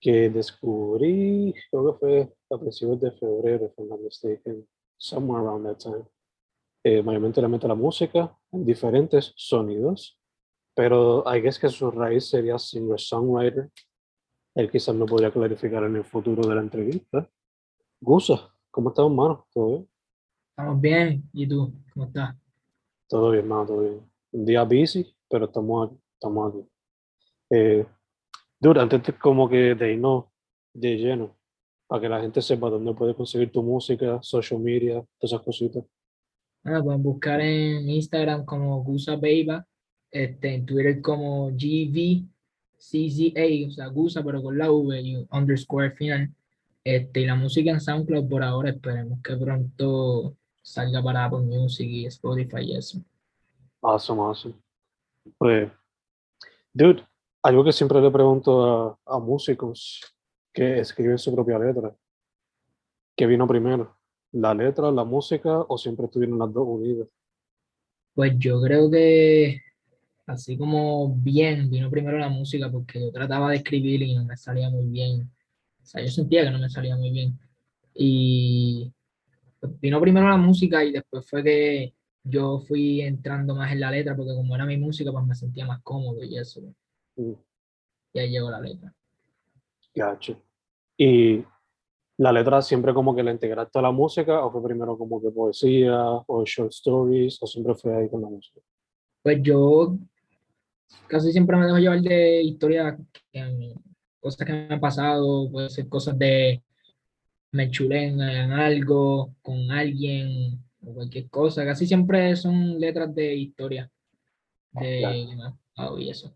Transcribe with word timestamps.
que 0.00 0.30
descubrí, 0.30 1.54
creo 1.70 1.92
que 1.92 1.98
fue 1.98 2.34
a 2.50 2.58
principios 2.58 3.00
de 3.00 3.10
febrero, 3.12 3.66
if 3.66 3.78
I'm 3.78 3.88
not 3.88 4.00
mistaken, 4.00 4.66
somewhere 4.96 5.42
around 5.42 5.64
that 5.66 5.78
time. 5.78 6.04
Eh, 6.84 7.02
mayormente 7.02 7.42
le 7.42 7.48
mete 7.48 7.66
la 7.66 7.74
música 7.74 8.36
en 8.52 8.64
diferentes 8.64 9.32
sonidos, 9.36 10.20
pero 10.74 11.24
I 11.26 11.40
guess 11.40 11.58
que 11.58 11.68
su 11.68 11.90
raíz 11.90 12.28
sería 12.28 12.58
singer-songwriter. 12.58 13.70
Él 14.54 14.70
quizás 14.70 14.94
me 14.94 15.04
podría 15.04 15.32
clarificar 15.32 15.82
en 15.84 15.96
el 15.96 16.04
futuro 16.04 16.46
de 16.46 16.54
la 16.54 16.60
entrevista. 16.60 17.28
Gusa, 18.00 18.54
¿cómo 18.70 18.90
estás, 18.90 19.06
hermano? 19.06 19.46
¿Todo 19.52 19.68
bien? 19.68 19.88
Estamos 20.50 20.80
bien. 20.80 21.30
¿Y 21.32 21.48
tú? 21.48 21.72
¿Cómo 21.92 22.06
estás? 22.06 22.36
Todo 23.08 23.30
bien, 23.32 23.44
hermano, 23.44 23.66
todo 23.66 23.80
bien. 23.80 24.10
Un 24.32 24.44
día 24.44 24.62
busy, 24.62 25.16
pero 25.28 25.46
estamos 25.46 25.88
aquí. 25.88 26.00
Estamos 26.14 26.54
aquí. 26.54 26.68
Eh, 27.50 27.86
dude, 28.60 28.80
antes 28.80 29.02
de, 29.02 29.12
como 29.12 29.48
que 29.48 29.74
de 29.74 29.92
irnos 29.92 30.24
de 30.72 30.96
lleno, 30.96 31.36
para 31.86 32.02
que 32.02 32.08
la 32.08 32.20
gente 32.20 32.42
sepa 32.42 32.70
dónde 32.70 32.94
puede 32.94 33.14
conseguir 33.14 33.50
tu 33.50 33.62
música, 33.62 34.20
social 34.22 34.60
media, 34.60 35.04
todas 35.18 35.32
esas 35.32 35.42
cositas. 35.42 35.84
Ah, 36.64 36.80
pueden 36.82 37.02
buscar 37.02 37.40
en 37.40 37.88
Instagram 37.88 38.44
como 38.44 38.82
Gusa 38.82 39.16
Beiba, 39.16 39.66
este, 40.10 40.54
en 40.54 40.66
Twitter 40.66 41.00
como 41.00 41.50
GVCZA, 41.50 42.26
o 43.68 43.70
sea, 43.70 43.86
Gusa, 43.88 44.22
pero 44.24 44.42
con 44.42 44.58
la 44.58 44.70
V 44.72 45.00
y 45.00 45.16
un 45.16 45.28
underscore 45.30 45.92
final. 45.92 46.32
Este, 46.82 47.20
y 47.20 47.26
la 47.26 47.34
música 47.34 47.70
en 47.70 47.80
SoundCloud 47.80 48.28
por 48.28 48.42
ahora, 48.42 48.70
esperemos 48.70 49.20
que 49.22 49.36
pronto 49.36 50.36
salga 50.62 51.02
para 51.02 51.24
Apple 51.24 51.40
Music 51.40 51.88
y 51.88 52.06
Spotify 52.06 52.62
y 52.62 52.76
eso. 52.76 53.00
Awesome, 53.82 54.20
awesome. 54.20 54.54
Pues, 55.38 55.70
dude, 56.72 57.04
algo 57.46 57.62
que 57.62 57.72
siempre 57.72 58.00
le 58.00 58.10
pregunto 58.10 58.98
a, 59.06 59.16
a 59.16 59.18
músicos 59.20 60.00
que 60.52 60.80
escriben 60.80 61.16
su 61.16 61.32
propia 61.32 61.58
letra, 61.60 61.94
¿qué 63.14 63.24
vino 63.24 63.46
primero? 63.46 63.96
¿La 64.32 64.52
letra, 64.52 64.90
la 64.90 65.04
música 65.04 65.60
o 65.60 65.78
siempre 65.78 66.06
estuvieron 66.06 66.40
las 66.40 66.52
dos 66.52 66.66
unidas? 66.66 67.08
Pues 68.14 68.32
yo 68.36 68.60
creo 68.60 68.90
que 68.90 69.62
así 70.26 70.58
como 70.58 71.14
bien 71.14 71.70
vino 71.70 71.88
primero 71.88 72.18
la 72.18 72.28
música 72.28 72.68
porque 72.68 73.00
yo 73.00 73.12
trataba 73.12 73.50
de 73.50 73.58
escribir 73.58 74.02
y 74.02 74.16
no 74.16 74.24
me 74.24 74.36
salía 74.36 74.68
muy 74.68 74.86
bien. 74.86 75.30
O 75.80 75.86
sea, 75.86 76.02
yo 76.02 76.08
sentía 76.08 76.42
que 76.42 76.50
no 76.50 76.58
me 76.58 76.68
salía 76.68 76.96
muy 76.96 77.10
bien. 77.10 77.38
Y 77.94 78.92
vino 79.80 80.00
primero 80.00 80.28
la 80.28 80.36
música 80.36 80.82
y 80.84 80.90
después 80.90 81.30
fue 81.30 81.44
que 81.44 81.94
yo 82.24 82.58
fui 82.58 83.02
entrando 83.02 83.54
más 83.54 83.70
en 83.70 83.80
la 83.80 83.92
letra 83.92 84.16
porque 84.16 84.34
como 84.34 84.56
era 84.56 84.66
mi 84.66 84.78
música 84.78 85.12
pues 85.12 85.24
me 85.24 85.34
sentía 85.36 85.64
más 85.64 85.80
cómodo 85.84 86.24
y 86.24 86.36
eso. 86.36 86.60
Mm, 87.16 87.32
Y 88.12 88.18
ahí 88.18 88.30
llegó 88.30 88.50
la 88.50 88.60
letra. 88.60 88.94
Gotcha. 89.94 90.38
¿Y 90.96 91.44
la 92.18 92.32
letra 92.32 92.62
siempre 92.62 92.94
como 92.94 93.14
que 93.14 93.22
la 93.22 93.32
integraste 93.32 93.78
a 93.78 93.82
la 93.82 93.90
música 93.90 94.44
o 94.44 94.50
fue 94.50 94.62
primero 94.62 94.96
como 94.96 95.20
que 95.20 95.30
poesía 95.30 95.98
o 96.26 96.44
short 96.44 96.72
stories 96.72 97.42
o 97.42 97.46
siempre 97.46 97.74
fue 97.74 97.94
ahí 97.96 98.08
con 98.08 98.22
la 98.22 98.28
música? 98.28 98.60
Pues 99.22 99.42
yo 99.42 99.96
casi 101.06 101.32
siempre 101.32 101.56
me 101.56 101.66
dejo 101.66 101.78
llevar 101.78 102.00
de 102.00 102.42
historias, 102.42 102.96
cosas 104.20 104.46
que 104.46 104.52
me 104.52 104.74
han 104.74 104.80
pasado, 104.80 105.50
puede 105.50 105.68
ser 105.68 105.88
cosas 105.88 106.18
de 106.18 106.62
me 107.52 107.70
chulé 107.70 108.08
en, 108.08 108.20
algo, 108.20 109.34
con 109.40 109.70
alguien, 109.70 110.62
o 110.84 110.94
cualquier 110.94 111.28
cosa. 111.30 111.64
Casi 111.64 111.86
siempre 111.86 112.36
son 112.36 112.78
letras 112.78 113.14
de 113.14 113.34
historia, 113.34 113.90
de 114.72 114.98
Claro. 115.00 115.58
pasado 115.74 115.98
y 115.98 116.10
eso. 116.10 116.34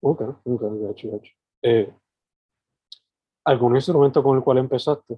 Ok, 0.00 0.20
ok, 0.44 0.62
gotcha, 0.62 1.08
gotcha. 1.08 1.32
Eh, 1.62 1.92
¿Algún 3.44 3.76
instrumento 3.76 4.22
con 4.22 4.36
el 4.36 4.44
cual 4.44 4.58
empezaste? 4.58 5.14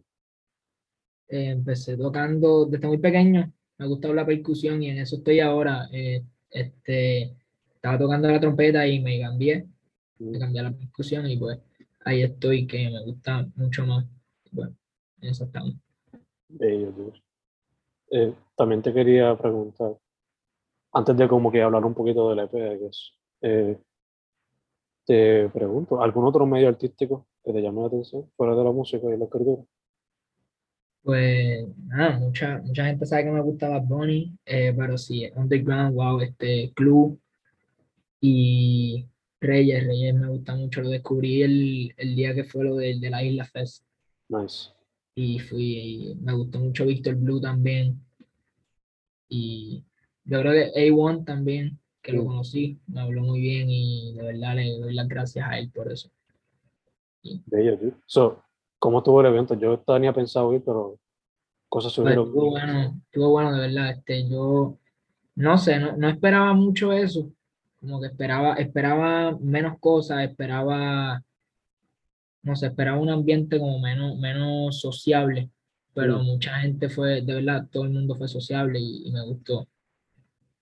Eh, 1.28 1.50
empecé 1.50 1.96
tocando 1.96 2.66
desde 2.66 2.86
muy 2.86 2.98
pequeño, 2.98 3.52
me 3.78 3.86
gustaba 3.86 4.14
la 4.14 4.26
percusión 4.26 4.82
y 4.82 4.88
en 4.91 4.98
eso 4.98 5.16
estoy 5.16 5.41
ahora. 5.41 5.88
Eh, 5.92 6.24
este, 6.50 7.36
estaba 7.74 7.98
tocando 7.98 8.28
la 8.28 8.41
trompeta 8.41 8.86
y 8.86 9.00
me 9.00 9.20
cambié, 9.20 9.66
me 10.18 10.36
Mm, 10.36 10.41
cambié 10.41 10.62
la 10.62 10.72
percusión 10.72 11.26
y 11.30 11.36
pues 11.38 11.58
ahí 12.04 12.22
estoy, 12.22 12.66
que 12.66 12.91
me 12.91 13.02
gusta 13.04 13.47
mucho 13.56 13.86
más. 13.86 14.04
Bueno, 14.50 14.74
en 15.20 15.30
eso 15.30 15.44
estamos. 15.44 15.74
bello, 16.48 16.92
dude. 16.92 17.22
Eh, 18.10 18.34
también 18.56 18.82
te 18.82 18.92
quería 18.92 19.36
preguntar, 19.36 19.97
antes 20.92 21.16
de 21.16 21.28
como 21.28 21.50
que 21.50 21.62
hablar 21.62 21.84
un 21.84 21.94
poquito 21.94 22.28
del 22.30 22.41
EP, 22.41 22.78
guess, 22.78 23.12
eh, 23.42 23.78
te 25.10 25.48
pregunto, 25.48 26.00
¿algún 26.00 26.25
otro 26.25 26.47
medio 26.47 26.69
artístico 26.69 27.26
que 27.44 27.53
te 27.53 27.60
llame 27.60 27.81
la 27.81 27.88
atención 27.88 28.31
fuera 28.37 28.54
de 28.54 28.62
la 28.62 28.71
música 28.71 29.09
y 29.09 29.19
la 29.19 29.25
escritura? 29.25 29.60
Pues 31.03 31.66
nada, 31.88 32.16
mucha, 32.21 32.59
mucha 32.59 32.84
gente 32.87 33.04
sabe 33.06 33.25
que 33.25 33.31
me 33.32 33.41
gusta 33.41 33.69
Bad 33.69 33.88
Bunny, 33.88 34.38
eh, 34.47 34.72
pero 34.76 34.97
sí, 34.97 35.28
Underground, 35.34 35.97
wow, 35.97 36.21
este 36.21 36.72
Club 36.76 37.19
y 38.21 39.04
Reyes, 39.41 39.84
Reyes 39.84 40.15
me 40.15 40.28
gusta 40.28 40.54
mucho, 40.54 40.81
lo 40.81 40.91
descubrí 40.91 41.42
el, 41.42 41.92
el 41.97 42.15
día 42.15 42.32
que 42.32 42.44
fue 42.44 42.62
lo 42.62 42.77
de, 42.77 43.00
de 43.00 43.10
la 43.10 43.24
Isla 43.24 43.47
Fest 43.47 43.84
Nice. 44.28 44.71
y 45.16 45.41
fui, 45.41 46.12
y 46.12 46.15
me 46.21 46.34
gustó 46.34 46.60
mucho 46.60 46.86
Víctor 46.86 47.16
Blue 47.16 47.41
también 47.41 48.01
y 49.28 49.83
yo 50.22 50.41
creo 50.41 50.53
que 50.53 50.89
A1 50.89 51.24
también, 51.24 51.79
que 52.02 52.12
lo 52.12 52.24
conocí, 52.24 52.78
me 52.86 53.00
habló 53.02 53.22
muy 53.22 53.41
bien 53.41 53.68
y 53.70 54.14
de 54.14 54.22
verdad 54.22 54.54
le 54.56 54.78
doy 54.78 54.94
las 54.94 55.08
gracias 55.08 55.47
a 55.48 55.58
él 55.58 55.70
por 55.70 55.91
eso. 55.92 56.10
Bello, 57.47 57.76
dude. 57.76 57.94
So, 58.06 58.42
¿cómo 58.78 58.98
estuvo 58.98 59.20
el 59.20 59.26
evento? 59.26 59.54
Yo 59.54 59.78
tenía 59.80 60.12
pensado 60.12 60.54
ir, 60.54 60.62
pero 60.64 60.98
cosas 61.68 61.92
Pues, 61.92 61.94
surgieron. 61.97 62.26
estuvo 62.28 62.50
bueno, 62.50 63.00
estuvo 63.06 63.30
bueno 63.30 63.52
de 63.52 63.60
verdad. 63.60 63.91
Este, 63.91 64.28
yo 64.28 64.78
no 65.36 65.58
sé, 65.58 65.78
no, 65.78 65.97
no 65.97 66.08
esperaba 66.08 66.52
mucho 66.54 66.92
eso. 66.92 67.30
Como 67.80 68.00
que 68.00 68.06
esperaba, 68.08 68.54
esperaba 68.54 69.36
menos 69.38 69.78
cosas, 69.78 70.22
esperaba, 70.24 71.22
no 72.42 72.56
sé, 72.56 72.66
esperaba 72.68 72.98
un 72.98 73.10
ambiente 73.10 73.58
como 73.58 73.78
menos, 73.78 74.18
menos 74.18 74.80
sociable. 74.80 75.50
Pero 75.92 76.18
Mm. 76.20 76.24
mucha 76.24 76.58
gente 76.60 76.88
fue, 76.88 77.20
de 77.22 77.34
verdad, 77.34 77.66
todo 77.70 77.84
el 77.84 77.91
mundo 77.91 78.16
fue 78.16 78.28
sociable 78.28 78.78
y, 78.80 79.08
y 79.08 79.12
me 79.12 79.24
gustó. 79.26 79.66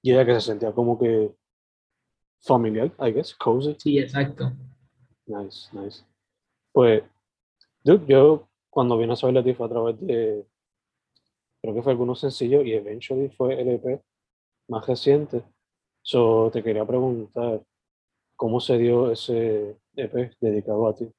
Y 0.02 0.12
ella 0.12 0.24
que 0.24 0.34
se 0.34 0.40
sentía 0.40 0.72
como 0.72 0.98
que 0.98 1.32
familiar, 2.40 2.92
I 3.00 3.12
guess, 3.12 3.34
cozy. 3.34 3.76
Sí, 3.78 3.98
exacto. 3.98 4.52
Nice, 5.26 5.68
nice. 5.72 6.04
Pues, 6.72 7.02
dude, 7.84 8.06
yo 8.06 8.48
cuando 8.70 8.96
vine 8.96 9.12
a 9.12 9.16
saber 9.16 9.36
de 9.36 9.50
ti 9.50 9.54
fue 9.54 9.66
a 9.66 9.70
través 9.70 10.00
de, 10.00 10.46
creo 11.60 11.74
que 11.74 11.82
fue 11.82 11.92
algunos 11.92 12.20
sencillos 12.20 12.64
y 12.64 12.72
eventually 12.72 13.28
fue 13.30 13.60
el 13.60 13.68
EP 13.70 14.00
más 14.68 14.86
reciente. 14.86 15.42
So, 16.02 16.50
te 16.52 16.62
quería 16.62 16.86
preguntar, 16.86 17.62
¿cómo 18.36 18.60
se 18.60 18.78
dio 18.78 19.10
ese 19.10 19.76
EP 19.96 20.32
dedicado 20.40 20.88
a 20.88 20.94
ti? 20.94 21.10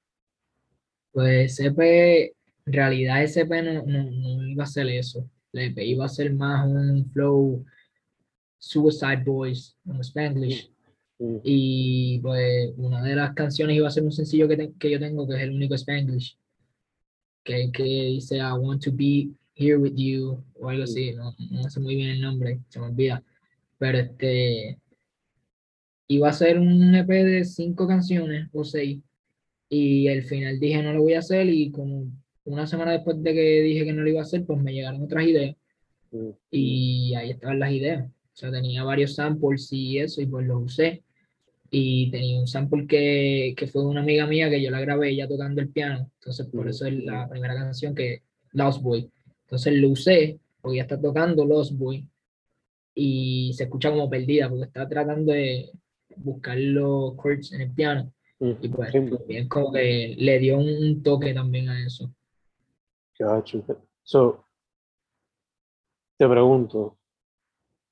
Pues 1.11 1.59
EP, 1.59 2.33
en 2.65 2.73
realidad 2.73 3.23
ese 3.23 3.41
EP 3.41 3.49
no, 3.49 3.83
no, 3.83 4.03
no 4.09 4.47
iba 4.47 4.63
a 4.63 4.67
ser 4.67 4.87
eso. 4.87 5.29
El 5.51 5.71
EP 5.71 5.77
iba 5.79 6.05
a 6.05 6.09
ser 6.09 6.33
más 6.33 6.65
un 6.67 7.09
flow 7.11 7.65
Suicide 8.59 9.23
Boys 9.25 9.75
en 9.85 9.99
Spanglish. 10.01 10.69
Mm, 11.17 11.37
Y 11.43 12.19
pues 12.19 12.71
una 12.77 13.01
de 13.03 13.15
las 13.15 13.33
canciones 13.33 13.75
iba 13.75 13.87
a 13.87 13.91
ser 13.91 14.03
un 14.03 14.11
sencillo 14.11 14.47
que, 14.47 14.55
te- 14.57 14.73
que 14.79 14.91
yo 14.91 14.99
tengo, 14.99 15.27
que 15.27 15.35
es 15.35 15.41
el 15.41 15.51
único 15.51 15.75
Spanglish, 15.75 16.37
que, 17.43 17.71
que 17.71 17.83
dice 17.83 18.37
I 18.37 18.51
want 18.53 18.83
to 18.83 18.91
be 18.93 19.29
here 19.55 19.77
with 19.77 19.95
you 19.95 20.43
o 20.55 20.69
algo 20.69 20.83
así, 20.83 21.11
no, 21.13 21.35
no 21.51 21.69
sé 21.69 21.79
muy 21.79 21.95
bien 21.95 22.09
el 22.11 22.21
nombre, 22.21 22.59
se 22.69 22.79
me 22.79 22.85
olvida. 22.87 23.23
Pero 23.77 23.97
este 23.97 24.77
iba 26.07 26.29
a 26.29 26.33
ser 26.33 26.59
un 26.59 26.95
EP 26.95 27.07
de 27.23 27.45
cinco 27.45 27.87
canciones 27.87 28.47
o 28.53 28.63
seis, 28.63 28.99
y 29.69 30.07
al 30.07 30.23
final 30.23 30.59
dije 30.59 30.81
no 30.81 30.93
lo 30.93 31.01
voy 31.03 31.13
a 31.13 31.19
hacer, 31.19 31.47
y 31.49 31.71
como 31.71 32.11
una 32.45 32.65
semana 32.67 32.91
después 32.93 33.21
de 33.21 33.33
que 33.33 33.61
dije 33.61 33.85
que 33.85 33.93
no 33.93 34.01
lo 34.01 34.09
iba 34.09 34.19
a 34.19 34.23
hacer, 34.23 34.45
pues 34.45 34.61
me 34.61 34.73
llegaron 34.73 35.03
otras 35.03 35.25
ideas, 35.25 35.55
mm, 36.11 36.29
y 36.51 37.13
ahí 37.15 37.31
estaban 37.31 37.59
las 37.59 37.71
ideas. 37.71 38.09
Sea, 38.39 38.51
tenía 38.51 38.85
varios 38.85 39.15
samples 39.15 39.67
y 39.73 39.99
eso, 39.99 40.21
y 40.21 40.25
pues 40.25 40.47
los 40.47 40.63
usé. 40.63 41.03
Y 41.69 42.09
tenía 42.09 42.39
un 42.39 42.47
sample 42.47 42.87
que, 42.87 43.53
que 43.57 43.67
fue 43.67 43.81
de 43.81 43.89
una 43.89 43.99
amiga 43.99 44.25
mía 44.27 44.49
que 44.49 44.61
yo 44.61 44.71
la 44.71 44.79
grabé 44.79 45.09
ella 45.09 45.27
tocando 45.27 45.59
el 45.59 45.67
piano. 45.67 46.09
Entonces, 46.19 46.47
por 46.47 46.69
eso 46.69 46.85
es 46.85 47.03
la 47.03 47.27
primera 47.27 47.53
canción 47.53 47.93
que 47.93 48.23
Lost 48.53 48.81
Boy. 48.81 49.11
Entonces 49.41 49.73
lo 49.73 49.89
usé, 49.89 50.39
porque 50.61 50.77
ella 50.77 50.83
está 50.83 51.01
tocando 51.01 51.45
Lost 51.45 51.73
Boy. 51.73 52.07
Y 52.95 53.51
se 53.55 53.65
escucha 53.65 53.89
como 53.89 54.09
perdida, 54.09 54.47
porque 54.47 54.65
está 54.65 54.87
tratando 54.87 55.33
de 55.33 55.71
buscar 56.15 56.57
los 56.57 57.17
chords 57.17 57.51
en 57.51 57.61
el 57.61 57.71
piano. 57.71 58.13
mm. 58.39 58.51
Y 58.61 58.69
pues, 58.69 58.91
Sí, 58.93 58.99
también 59.01 59.49
como 59.49 59.73
que 59.73 60.15
le 60.17 60.39
dio 60.39 60.57
un 60.57 61.03
toque 61.03 61.33
también 61.33 61.67
a 61.67 61.85
eso. 61.85 62.09
Gacho. 63.19 63.65
So, 64.01 64.45
te 66.17 66.25
pregunto, 66.25 66.98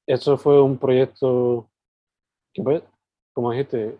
¿eso 0.07 0.37
fue 0.37 0.61
un 0.61 0.77
proyecto 0.77 1.69
que, 2.53 2.63
pues, 2.63 2.83
como 3.33 3.51
dijiste, 3.51 3.99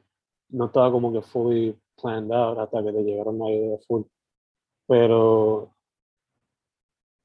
no 0.50 0.66
estaba 0.66 0.92
como 0.92 1.14
que 1.14 1.22
fully 1.22 1.78
planned 2.02 2.32
out 2.32 2.58
hasta 2.60 2.84
que 2.84 2.92
te 2.92 3.04
llegaron 3.04 3.38
la 3.40 3.52
idea 3.52 3.78
full? 3.88 4.04
Pero 4.88 5.76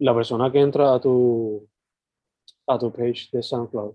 la 0.01 0.15
persona 0.15 0.51
que 0.53 0.61
entra 0.61 0.95
a 0.95 1.01
tu, 1.01 1.69
a 2.67 2.79
tu 2.79 2.93
page 2.93 3.29
de 3.33 3.43
SoundCloud 3.43 3.95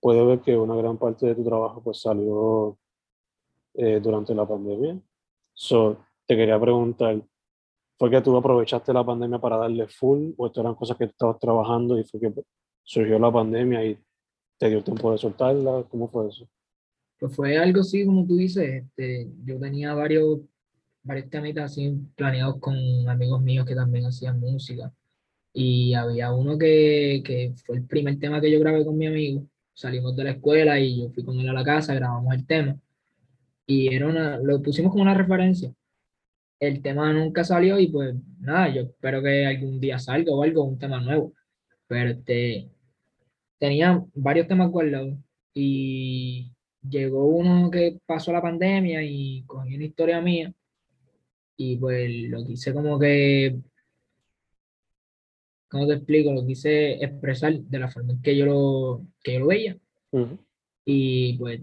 puede 0.00 0.24
ver 0.24 0.40
que 0.40 0.56
una 0.56 0.76
gran 0.76 0.98
parte 0.98 1.26
de 1.26 1.34
tu 1.34 1.44
trabajo 1.44 1.82
pues 1.82 2.00
salió 2.00 2.78
eh, 3.74 4.00
durante 4.00 4.34
la 4.34 4.46
pandemia. 4.46 5.00
So, 5.54 5.96
te 6.26 6.36
quería 6.36 6.60
preguntar, 6.60 7.22
¿Fue 7.98 8.10
que 8.10 8.20
tú 8.20 8.36
aprovechaste 8.36 8.92
la 8.92 9.04
pandemia 9.04 9.38
para 9.38 9.56
darle 9.56 9.86
full 9.86 10.32
o 10.36 10.46
esto 10.46 10.60
eran 10.60 10.74
cosas 10.74 10.96
que 10.96 11.04
estabas 11.04 11.38
trabajando 11.38 11.98
y 11.98 12.04
fue 12.04 12.20
que 12.20 12.32
surgió 12.84 13.18
la 13.18 13.32
pandemia 13.32 13.84
y 13.84 13.98
te 14.58 14.68
dio 14.68 14.84
tiempo 14.84 15.10
de 15.10 15.18
soltarla? 15.18 15.84
¿Cómo 15.90 16.08
fue 16.08 16.28
eso? 16.28 16.48
Pues 17.18 17.34
fue 17.34 17.56
algo 17.56 17.80
así 17.80 18.04
como 18.04 18.26
tú 18.26 18.36
dices, 18.36 18.84
este, 18.84 19.28
yo 19.44 19.58
tenía 19.58 19.94
varios, 19.94 20.40
varios 21.02 21.30
temitas 21.30 21.72
así 21.72 21.96
planeados 22.14 22.58
con 22.60 22.76
amigos 23.08 23.40
míos 23.42 23.66
que 23.66 23.74
también 23.74 24.06
hacían 24.06 24.38
música. 24.40 24.92
Y 25.52 25.94
había 25.94 26.32
uno 26.32 26.58
que, 26.58 27.22
que 27.24 27.54
fue 27.64 27.76
el 27.76 27.84
primer 27.84 28.18
tema 28.18 28.40
que 28.40 28.50
yo 28.50 28.60
grabé 28.60 28.84
con 28.84 28.98
mi 28.98 29.06
amigo. 29.06 29.46
Salimos 29.72 30.14
de 30.16 30.24
la 30.24 30.30
escuela 30.32 30.78
y 30.78 31.02
yo 31.02 31.10
fui 31.10 31.24
con 31.24 31.38
él 31.38 31.48
a 31.48 31.52
la 31.52 31.64
casa, 31.64 31.94
grabamos 31.94 32.34
el 32.34 32.46
tema. 32.46 32.76
Y 33.66 33.94
era 33.94 34.08
una, 34.08 34.38
lo 34.38 34.60
pusimos 34.60 34.90
como 34.90 35.02
una 35.02 35.14
referencia. 35.14 35.72
El 36.60 36.82
tema 36.82 37.12
nunca 37.12 37.44
salió 37.44 37.78
y 37.78 37.88
pues 37.88 38.14
nada, 38.40 38.68
yo 38.68 38.82
espero 38.82 39.22
que 39.22 39.46
algún 39.46 39.80
día 39.80 39.98
salga 39.98 40.32
o 40.32 40.42
algo, 40.42 40.64
un 40.64 40.78
tema 40.78 41.00
nuevo. 41.00 41.32
Pero 41.86 42.10
este, 42.10 42.70
tenía 43.58 44.02
varios 44.14 44.46
temas 44.48 44.70
guardados. 44.70 45.16
Y 45.54 46.52
llegó 46.88 47.26
uno 47.26 47.70
que 47.70 47.98
pasó 48.06 48.32
la 48.32 48.42
pandemia 48.42 49.02
y 49.02 49.44
cogí 49.46 49.76
una 49.76 49.84
historia 49.84 50.20
mía. 50.20 50.52
Y 51.56 51.76
pues 51.76 52.10
lo 52.28 52.44
quise 52.44 52.74
como 52.74 52.98
que, 52.98 53.56
¿cómo 55.68 55.86
te 55.86 55.94
explico? 55.94 56.32
Lo 56.32 56.44
quise 56.46 56.94
expresar 57.04 57.54
de 57.54 57.78
la 57.78 57.90
forma 57.90 58.12
en 58.12 58.22
que 58.22 58.36
yo 58.36 58.46
lo, 58.46 59.06
que 59.22 59.34
yo 59.34 59.40
lo 59.40 59.46
veía. 59.46 59.78
Ujú, 60.10 60.38
y 60.84 61.36
pues 61.38 61.60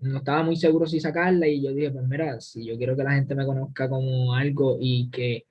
no 0.00 0.18
estaba 0.18 0.42
muy 0.42 0.56
seguro 0.56 0.86
si 0.86 1.00
sacarla. 1.00 1.46
Y 1.48 1.62
yo 1.62 1.72
dije, 1.72 1.90
pues 1.90 2.06
mira, 2.06 2.40
si 2.40 2.64
yo 2.64 2.76
quiero 2.76 2.96
que 2.96 3.04
la 3.04 3.14
gente 3.14 3.34
me 3.34 3.46
conozca 3.46 3.88
como 3.88 4.34
algo 4.34 4.78
y 4.80 5.10
que 5.10 5.46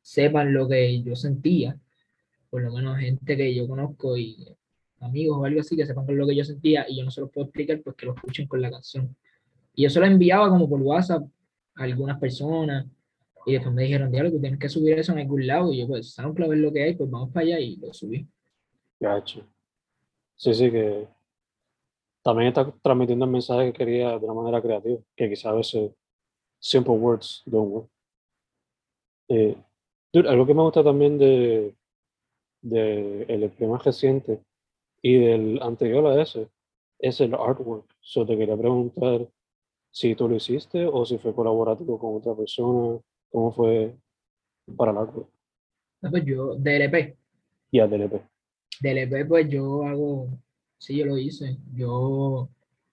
sepan 0.00 0.52
lo 0.52 0.68
que 0.68 1.02
yo 1.02 1.16
sentía, 1.16 1.78
por 2.50 2.62
lo 2.62 2.72
menos 2.72 2.98
gente 2.98 3.36
que 3.36 3.54
yo 3.54 3.68
conozco 3.68 4.16
y 4.16 4.56
amigos 5.00 5.38
o 5.38 5.44
algo 5.44 5.60
así, 5.60 5.76
que 5.76 5.86
sepan 5.86 6.04
lo 6.08 6.26
que 6.26 6.36
yo 6.36 6.44
sentía 6.44 6.86
y 6.88 6.96
yo 6.98 7.04
no 7.04 7.10
se 7.10 7.20
los 7.20 7.30
puedo 7.30 7.46
explicar, 7.46 7.80
pues 7.82 7.96
que 7.96 8.06
lo 8.06 8.14
escuchen 8.14 8.46
con 8.46 8.60
la 8.60 8.70
canción. 8.70 9.16
Y 9.74 9.82
yo 9.82 9.90
se 9.90 10.00
lo 10.00 10.06
enviaba 10.06 10.48
como 10.48 10.68
por 10.68 10.80
WhatsApp 10.80 11.22
a 11.74 11.82
algunas 11.84 12.18
personas 12.18 12.86
y 13.44 13.52
después 13.52 13.74
me 13.74 13.82
dijeron, 13.82 14.10
diablo, 14.10 14.32
tú 14.32 14.40
tienes 14.40 14.58
que 14.58 14.68
subir 14.68 14.98
eso 14.98 15.12
en 15.12 15.18
algún 15.18 15.46
lado 15.46 15.72
y 15.72 15.78
yo 15.78 15.86
pues 15.86 16.12
SoundCloud 16.14 16.54
es 16.54 16.60
lo 16.60 16.72
que 16.72 16.82
hay, 16.82 16.94
pues 16.94 17.10
vamos 17.10 17.30
para 17.30 17.46
allá 17.46 17.60
y 17.60 17.76
lo 17.76 17.92
subí. 17.92 18.26
Gacho. 18.98 19.46
Sí, 20.34 20.54
sí, 20.54 20.70
que 20.70 21.06
también 22.22 22.48
está 22.48 22.72
transmitiendo 22.82 23.24
el 23.24 23.30
mensaje 23.30 23.66
que 23.66 23.78
quería 23.78 24.18
de 24.18 24.24
una 24.24 24.34
manera 24.34 24.60
creativa, 24.60 24.98
que 25.14 25.28
quizás 25.28 25.46
a 25.46 25.52
veces 25.52 25.92
simple 26.58 26.94
words 26.94 27.42
don't 27.46 27.72
work. 27.72 27.88
Eh, 29.28 29.56
algo 30.12 30.46
que 30.46 30.54
me 30.54 30.62
gusta 30.62 30.82
también 30.82 31.18
de, 31.18 31.74
de 32.62 33.22
el 33.28 33.44
EP 33.44 33.60
más 33.60 33.84
reciente 33.84 34.40
y 35.08 35.14
del 35.18 35.62
anterior 35.62 36.04
a 36.06 36.20
ese 36.20 36.48
es 36.98 37.20
el 37.20 37.34
artwork. 37.34 37.86
So 38.00 38.24
te 38.26 38.36
quería 38.36 38.56
preguntar 38.56 39.28
si 39.90 40.14
tú 40.14 40.28
lo 40.28 40.34
hiciste 40.36 40.84
o 40.86 41.04
si 41.04 41.18
fue 41.18 41.34
colaborativo 41.34 41.98
con 41.98 42.16
otra 42.16 42.34
persona, 42.34 42.98
cómo 43.30 43.52
fue 43.52 43.94
para 44.76 44.90
el 44.92 44.98
artwork 44.98 45.28
Ah, 46.02 46.08
Pues 46.10 46.24
yo, 46.24 46.54
del 46.56 46.82
EP, 46.82 47.16
y 47.70 47.78
al 47.80 47.90
del 47.90 48.02
EP. 48.02 48.20
del 48.80 48.98
EP 48.98 49.28
pues 49.28 49.48
yo 49.48 49.84
hago, 49.84 50.28
sí, 50.78 50.96
yo 50.98 51.06
lo 51.06 51.16
hice. 51.18 51.56
Yo 51.74 52.48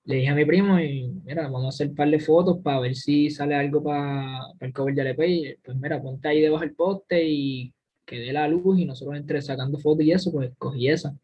le 0.05 0.15
dije 0.17 0.29
a 0.29 0.35
mi 0.35 0.45
primo 0.45 0.79
y 0.79 1.07
mira, 1.25 1.43
vamos 1.43 1.65
a 1.65 1.69
hacer 1.69 1.89
un 1.89 1.95
par 1.95 2.09
de 2.09 2.19
fotos 2.19 2.59
para 2.63 2.79
ver 2.79 2.95
si 2.95 3.29
sale 3.29 3.55
algo 3.55 3.81
para 3.83 4.39
el 4.59 4.71
cover 4.73 4.93
del 4.93 5.07
EP. 5.07 5.19
Y 5.27 5.55
pues 5.63 5.75
mira, 5.77 6.01
ponte 6.01 6.27
ahí 6.27 6.41
debajo 6.41 6.63
del 6.63 6.75
poste 6.75 7.23
y 7.27 7.73
que 8.05 8.17
dé 8.19 8.33
la 8.33 8.47
luz 8.47 8.77
y 8.79 8.85
nosotros 8.85 9.17
entre 9.17 9.41
sacando 9.41 9.77
fotos 9.79 10.05
y 10.05 10.11
eso, 10.11 10.31
pues 10.31 10.51
cogí 10.57 10.89
esa. 10.89 11.15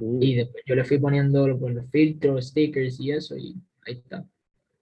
Mm, 0.00 0.22
Y 0.22 0.34
después 0.36 0.62
yo 0.66 0.74
le 0.74 0.84
fui 0.84 0.98
poniendo 0.98 1.46
los, 1.46 1.60
los 1.60 1.90
filtros, 1.90 2.48
stickers 2.48 3.00
y 3.00 3.12
eso 3.12 3.36
y 3.36 3.54
ahí 3.86 3.94
está. 3.94 4.26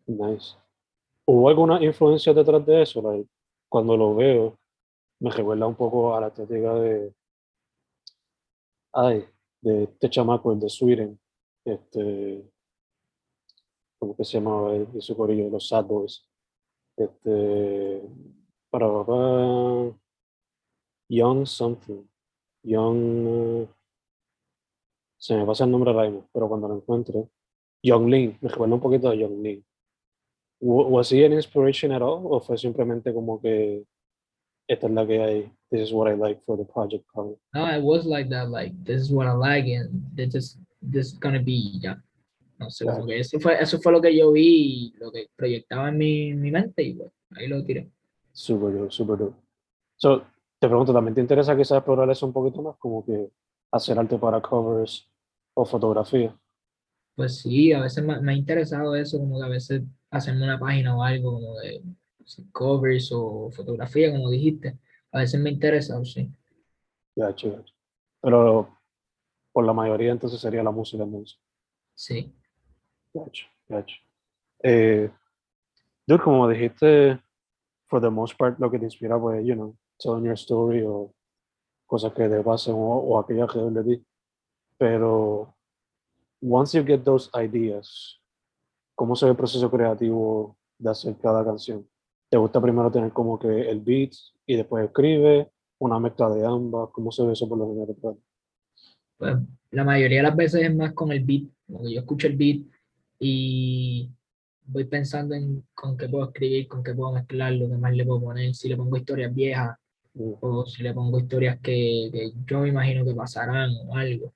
Nice. 0.06 0.56
¿Hubo 1.25 1.49
alguna 1.49 1.82
influencia 1.82 2.32
detrás 2.32 2.64
de 2.64 2.82
eso? 2.82 3.02
Like, 3.02 3.28
cuando 3.68 3.96
lo 3.96 4.14
veo, 4.14 4.58
me 5.20 5.30
recuerda 5.30 5.66
un 5.66 5.75
poco 5.75 6.14
a 6.14 6.20
la 6.20 6.28
estética 6.28 6.75
de, 6.75 7.12
ay, 8.92 9.25
de 9.61 9.85
este 9.85 10.11
chamaco, 10.11 10.52
el 10.52 10.61
de 10.61 10.68
Sweden, 10.68 11.18
este, 11.64 12.49
¿cómo 13.99 14.14
que 14.16 14.25
se 14.25 14.38
llamaba? 14.38 14.75
El 14.76 14.92
de 14.92 15.00
su 15.00 15.16
corillo, 15.16 15.50
los 15.50 15.66
Sad 15.68 15.87
Boys. 15.87 16.25
Este, 16.96 18.02
para 18.70 18.87
papá, 18.87 19.96
Young 21.08 21.46
something, 21.46 22.04
Young, 22.62 23.66
se 25.26 25.37
me 25.37 25.45
pasa 25.45 25.64
el 25.64 25.71
nombre 25.73 25.90
ahora 25.90 26.04
mismo, 26.09 26.28
pero 26.33 26.49
cuando 26.49 26.68
lo 26.68 26.76
encuentre, 26.76 27.28
Young 27.83 28.06
Lin, 28.09 28.38
me 28.40 28.49
recuerda 28.49 28.75
un 28.75 28.80
poquito 28.80 29.09
a 29.09 29.14
Young 29.14 29.42
Lin. 29.42 29.64
Wa- 30.61 30.87
¿Was 30.87 31.11
he 31.12 31.25
an 31.26 31.33
inspiration 31.33 31.90
at 31.92 32.00
all? 32.00 32.23
¿O 32.25 32.40
fue 32.40 32.56
simplemente 32.56 33.12
como 33.12 33.40
que 33.40 33.85
esta 34.68 34.87
es 34.87 34.92
la 34.92 35.06
que 35.06 35.21
hay? 35.23 35.52
This 35.71 35.80
is 35.88 35.92
what 35.92 36.09
I 36.09 36.16
like 36.16 36.40
for 36.47 36.56
the 36.56 36.64
project 36.64 37.04
cover. 37.12 37.35
No, 37.52 37.66
it 37.68 37.83
was 37.83 38.06
like 38.06 38.30
that, 38.30 38.49
like, 38.50 38.73
this 38.85 39.00
is 39.02 39.11
what 39.11 39.26
I 39.26 39.33
like 39.37 39.66
and 39.68 39.90
this 40.14 40.35
is, 40.35 40.59
this 40.80 41.09
is 41.09 41.18
gonna 41.18 41.42
be, 41.42 41.78
ya. 41.80 41.97
No 42.59 42.71
sé, 42.71 42.85
como 42.85 42.99
Claro. 42.99 43.06
que 43.09 43.18
eso 43.21 43.40
fue, 43.40 43.61
eso 43.61 43.78
fue 43.80 43.92
lo 43.92 44.00
que 44.00 44.16
yo 44.16 44.30
vi 44.33 44.95
lo 44.99 45.11
que 45.11 45.26
proyectaba 45.37 45.88
en 45.88 45.99
mi, 45.99 46.33
mi 46.35 46.50
mente 46.52 46.83
y 46.85 46.95
pues 46.95 47.11
ahí 47.33 47.49
lo 47.49 47.64
tiré. 47.64 47.90
Super 48.33 48.73
dope, 48.73 48.90
super 48.92 49.18
dope. 49.18 49.37
So, 49.97 50.23
te 50.61 50.68
pregunto, 50.68 50.92
¿también 50.92 51.14
te 51.16 51.21
interesa 51.21 51.56
quizás 51.56 51.78
explorar 51.78 52.09
eso 52.11 52.25
un 52.26 52.33
poquito 52.33 52.62
más? 52.62 52.76
Como 52.78 53.04
que 53.04 53.28
hacer 53.73 53.99
arte 53.99 54.16
para 54.18 54.40
covers 54.40 55.11
o 55.56 55.64
fotografía. 55.64 56.36
Pues 57.14 57.40
sí, 57.40 57.72
a 57.72 57.80
veces 57.80 58.04
me, 58.04 58.20
me 58.20 58.32
ha 58.32 58.36
interesado 58.36 58.94
eso, 58.94 59.18
como 59.18 59.38
que 59.38 59.46
a 59.46 59.48
veces 59.48 59.82
hacerme 60.10 60.44
una 60.44 60.58
página 60.58 60.94
o 60.94 61.02
algo, 61.02 61.32
como 61.32 61.56
de 61.56 61.82
covers 62.52 63.10
o 63.12 63.50
fotografía, 63.50 64.12
como 64.12 64.30
dijiste. 64.30 64.78
A 65.12 65.20
veces 65.20 65.40
me 65.40 65.50
interesa, 65.50 66.02
sí. 66.04 66.30
Gacho, 67.14 67.52
gacho. 67.56 67.75
Pero 68.20 68.78
por 69.50 69.64
la 69.64 69.72
mayoría 69.72 70.12
entonces 70.12 70.38
sería 70.38 70.62
la 70.62 70.70
música 70.70 71.04
entonces. 71.04 71.40
Sí. 71.94 72.34
Gacho, 73.14 73.46
gacho. 73.66 73.96
Eh, 74.62 75.10
dude, 76.06 76.22
como 76.22 76.46
dijiste, 76.48 77.18
for 77.86 78.02
the 78.02 78.10
most 78.10 78.36
part, 78.36 78.58
lo 78.58 78.70
que 78.70 78.78
te 78.78 78.84
inspira, 78.84 79.18
pues, 79.18 79.42
you 79.42 79.54
know, 79.54 79.75
telling 79.98 80.25
your 80.25 80.34
story 80.34 80.82
o 80.84 81.14
cosas 81.86 82.12
que 82.12 82.28
te 82.28 82.42
pasen 82.42 82.75
o, 82.75 82.78
o 82.78 83.18
aquellas 83.18 83.50
que 83.50 83.58
de 83.58 83.84
ti. 83.84 84.06
Pero, 84.78 85.54
once 86.40 86.76
you 86.76 86.85
get 86.85 87.02
those 87.02 87.30
ideas, 87.35 88.21
¿cómo 88.95 89.16
se 89.16 89.26
ve 89.26 89.33
el 89.33 89.37
proceso 89.37 89.71
creativo 89.71 90.56
de 90.78 90.90
hacer 90.90 91.16
cada 91.18 91.45
canción? 91.45 91.88
¿Te 92.28 92.37
gusta 92.37 92.61
primero 92.61 92.90
tener 92.90 93.12
como 93.12 93.38
que 93.38 93.71
el 93.71 93.80
beat 93.80 94.12
y 94.47 94.56
después 94.56 94.85
escribe? 94.85 95.50
¿Una 95.78 95.99
mezcla 95.99 96.28
de 96.30 96.45
ambas? 96.45 96.90
¿Cómo 96.92 97.11
se 97.12 97.25
ve 97.25 97.33
eso 97.33 97.49
por 97.49 97.59
lo 97.59 97.68
general? 97.68 98.16
Pues 99.18 99.37
la 99.71 99.85
mayoría 99.85 100.18
de 100.18 100.28
las 100.28 100.37
veces 100.37 100.62
es 100.62 100.75
más 100.75 100.92
con 100.92 101.12
el 101.12 101.25
beat, 101.25 101.45
que 101.66 101.92
yo 101.92 102.00
escucho 102.00 102.26
el 102.26 102.37
beat 102.37 102.62
y 103.18 104.11
voy 104.66 104.85
pensando 104.85 105.35
en 105.35 105.64
con 105.75 105.97
qué 105.97 106.09
puedo 106.09 106.25
escribir, 106.26 106.68
con 106.68 106.83
qué 106.83 106.95
puedo 106.95 107.12
mezclar, 107.12 107.52
lo 107.52 107.68
que 107.68 107.76
más 107.76 107.95
le 107.95 108.04
puedo 108.04 108.21
poner, 108.21 108.54
si 108.54 108.68
le 108.68 108.76
pongo 108.76 108.97
historias 108.97 109.35
viejas 109.35 109.78
Mm, 110.16 110.33
o 110.40 110.64
si 110.66 110.83
le 110.83 110.95
pongo 110.95 111.18
historias 111.18 111.61
que, 111.61 112.09
que 112.11 112.33
yo 112.47 112.61
me 112.61 112.68
imagino 112.68 113.04
que 113.04 113.14
pasarán 113.14 113.71
o 113.87 113.97
algo. 113.97 114.33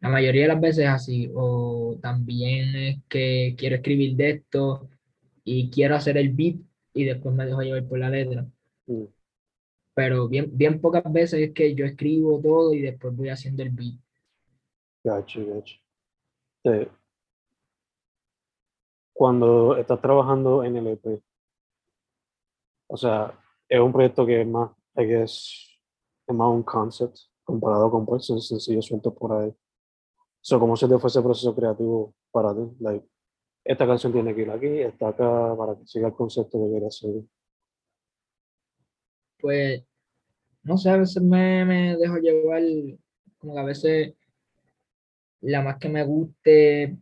La 0.00 0.08
mayoría 0.08 0.42
de 0.42 0.48
las 0.48 0.60
veces 0.60 0.84
es 0.84 0.90
así, 0.90 1.30
o 1.34 1.98
también 2.02 2.74
es 2.76 2.98
que 3.08 3.54
quiero 3.58 3.76
escribir 3.76 4.16
de 4.16 4.30
esto 4.30 4.88
y 5.44 5.70
quiero 5.70 5.96
hacer 5.96 6.16
el 6.18 6.30
beat 6.32 6.56
y 6.94 7.04
después 7.04 7.34
me 7.34 7.46
dejo 7.46 7.62
llevar 7.62 7.86
por 7.88 7.98
la 7.98 8.10
letra. 8.10 8.46
mm, 8.88 9.06
Pero 9.94 10.28
bien, 10.28 10.48
bien 10.56 10.80
pocas 10.80 11.02
veces 11.12 11.40
es 11.48 11.52
que 11.52 11.74
yo 11.74 11.84
escribo 11.86 12.40
todo 12.40 12.72
y 12.72 12.80
después 12.82 13.16
voy 13.16 13.30
haciendo 13.30 13.64
el 13.64 13.70
beat. 13.70 13.96
Gacho, 15.04 15.40
gacho. 15.46 15.76
Te- 16.64 16.90
cuando 19.12 19.76
estás 19.76 20.00
trabajando 20.00 20.62
en 20.62 20.76
el 20.76 20.86
EP, 20.88 21.20
o 22.88 22.96
sea, 22.96 23.38
es 23.68 23.80
un 23.80 23.92
proyecto 23.92 24.26
que 24.26 24.42
es 24.42 24.46
más, 24.48 24.70
I 24.96 25.04
guess, 25.04 25.80
es 26.26 26.34
más 26.34 26.48
un 26.48 26.62
concept 26.62 27.16
comparado 27.44 27.90
con 27.90 28.06
pues, 28.06 28.28
sen- 28.28 28.40
sencillos 28.40 28.86
sueltos 28.86 29.14
por 29.14 29.32
ahí. 29.32 29.54
So, 30.48 30.60
¿cómo 30.60 30.76
se 30.76 30.86
te 30.86 30.96
fue 30.96 31.08
ese 31.08 31.20
proceso 31.22 31.56
creativo 31.56 32.14
para 32.30 32.54
ti? 32.54 32.60
Like, 32.78 33.04
esta 33.64 33.84
canción 33.84 34.12
tiene 34.12 34.32
que 34.32 34.42
ir 34.42 34.50
aquí, 34.52 34.78
está 34.78 35.08
acá, 35.08 35.56
para 35.56 35.76
que 35.76 35.84
siga 35.88 36.06
el 36.06 36.14
concepto 36.14 36.56
que 36.62 36.70
quieres 36.70 37.02
hacer. 37.02 37.24
Pues, 39.40 39.82
no 40.62 40.78
sé, 40.78 40.90
a 40.90 40.98
veces 40.98 41.20
me, 41.20 41.64
me 41.64 41.96
dejo 41.96 42.18
llevar, 42.18 42.62
como 43.38 43.54
que 43.54 43.58
a 43.58 43.64
veces 43.64 44.14
la 45.40 45.62
más 45.62 45.78
que 45.78 45.88
me 45.88 46.04
guste, 46.04 46.96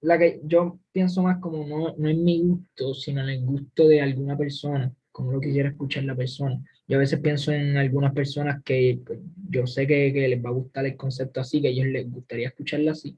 la 0.00 0.18
que 0.18 0.40
yo 0.44 0.78
pienso 0.92 1.22
más 1.22 1.42
como 1.42 1.66
no, 1.66 1.94
no 1.94 2.08
en 2.08 2.24
mi 2.24 2.40
gusto, 2.40 2.94
sino 2.94 3.20
en 3.20 3.28
el 3.28 3.44
gusto 3.44 3.86
de 3.86 4.00
alguna 4.00 4.38
persona, 4.38 4.90
como 5.12 5.32
lo 5.32 5.40
quisiera 5.40 5.68
escuchar 5.68 6.04
la 6.04 6.16
persona. 6.16 6.64
Yo 6.86 6.98
a 6.98 7.00
veces 7.00 7.20
pienso 7.20 7.52
en 7.52 7.76
algunas 7.76 8.12
personas 8.12 8.62
que 8.62 9.00
pues, 9.04 9.18
yo 9.48 9.66
sé 9.66 9.86
que, 9.86 10.12
que 10.12 10.28
les 10.28 10.44
va 10.44 10.50
a 10.50 10.52
gustar 10.52 10.84
el 10.84 10.96
concepto 10.96 11.40
así, 11.40 11.62
que 11.62 11.68
a 11.68 11.70
ellos 11.70 11.86
les 11.86 12.10
gustaría 12.10 12.48
escucharlo 12.48 12.90
así. 12.90 13.16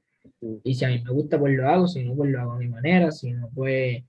Y 0.62 0.74
si 0.74 0.84
a 0.84 0.88
mí 0.88 1.02
me 1.02 1.10
gusta, 1.10 1.38
pues 1.38 1.54
lo 1.54 1.68
hago, 1.68 1.88
si 1.88 2.04
no, 2.04 2.14
pues 2.14 2.30
lo 2.30 2.40
hago 2.40 2.52
a 2.52 2.58
mi 2.58 2.68
manera, 2.68 3.10
si 3.10 3.32
no, 3.32 3.50
pues 3.54 4.02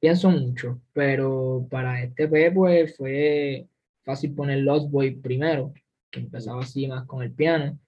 pienso 0.00 0.30
mucho. 0.30 0.80
Pero 0.92 1.66
para 1.70 2.02
este 2.02 2.28
P, 2.28 2.50
pues 2.52 2.96
fue 2.96 3.66
fácil 4.04 4.32
poner 4.34 4.58
Lost 4.60 4.90
Boy 4.90 5.16
primero, 5.16 5.72
que 6.10 6.20
empezaba 6.20 6.62
así 6.62 6.86
más 6.86 7.04
con 7.06 7.22
el 7.22 7.32
piano. 7.32 7.78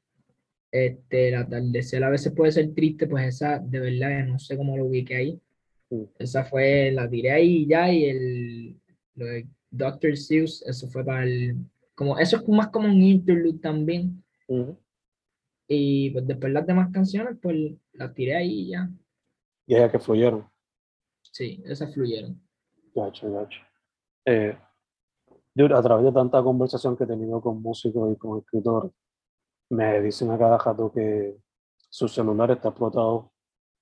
Este, 0.70 1.28
el 1.28 1.34
atardecer 1.36 2.04
a 2.04 2.10
veces 2.10 2.32
puede 2.32 2.52
ser 2.52 2.74
triste, 2.74 3.06
pues 3.06 3.26
esa 3.26 3.58
de 3.58 3.80
verdad 3.80 4.26
no 4.26 4.38
sé 4.38 4.56
cómo 4.56 4.76
lo 4.76 4.86
ubiqué 4.86 5.16
ahí. 5.16 5.40
Esa 6.18 6.44
fue, 6.44 6.92
la 6.92 7.08
tiré 7.08 7.32
ahí 7.32 7.66
ya, 7.66 7.92
y 7.92 8.04
el 8.04 8.76
lo 9.16 9.26
de 9.26 9.46
Dr. 9.70 10.16
Seuss, 10.16 10.62
eso 10.66 10.88
fue 10.88 11.04
para 11.04 11.24
el, 11.24 11.56
como, 11.94 12.18
eso 12.18 12.36
es 12.36 12.48
más 12.48 12.68
como 12.68 12.88
un 12.88 13.02
interlude 13.02 13.58
también. 13.58 14.22
ujú. 14.48 14.76
Y 15.72 16.10
pues 16.10 16.26
después 16.26 16.52
las 16.52 16.66
demás 16.66 16.90
canciones, 16.92 17.36
pues 17.40 17.56
las 17.92 18.12
tiré 18.12 18.34
ahí 18.34 18.52
y 18.62 18.68
ya. 18.70 18.90
Y 19.66 19.76
es 19.76 19.92
que 19.92 20.00
fluyeron. 20.00 20.44
Sí, 21.22 21.62
esas 21.64 21.94
fluyeron. 21.94 22.40
Gacho, 22.92 23.32
gacho. 23.32 23.60
Eh, 24.24 24.58
dude, 25.54 25.72
a 25.74 25.80
través 25.80 26.04
de 26.06 26.12
tanta 26.12 26.42
conversación 26.42 26.96
que 26.96 27.04
he 27.04 27.06
tenido 27.06 27.40
con 27.40 27.62
músicos 27.62 28.12
y 28.12 28.16
con 28.16 28.40
escritores, 28.40 28.90
me 29.70 30.00
dicen 30.00 30.32
a 30.32 30.38
cada 30.38 30.58
rato 30.58 30.90
que 30.90 31.36
su 31.88 32.08
celular 32.08 32.50
está 32.50 32.70
explotado 32.70 33.30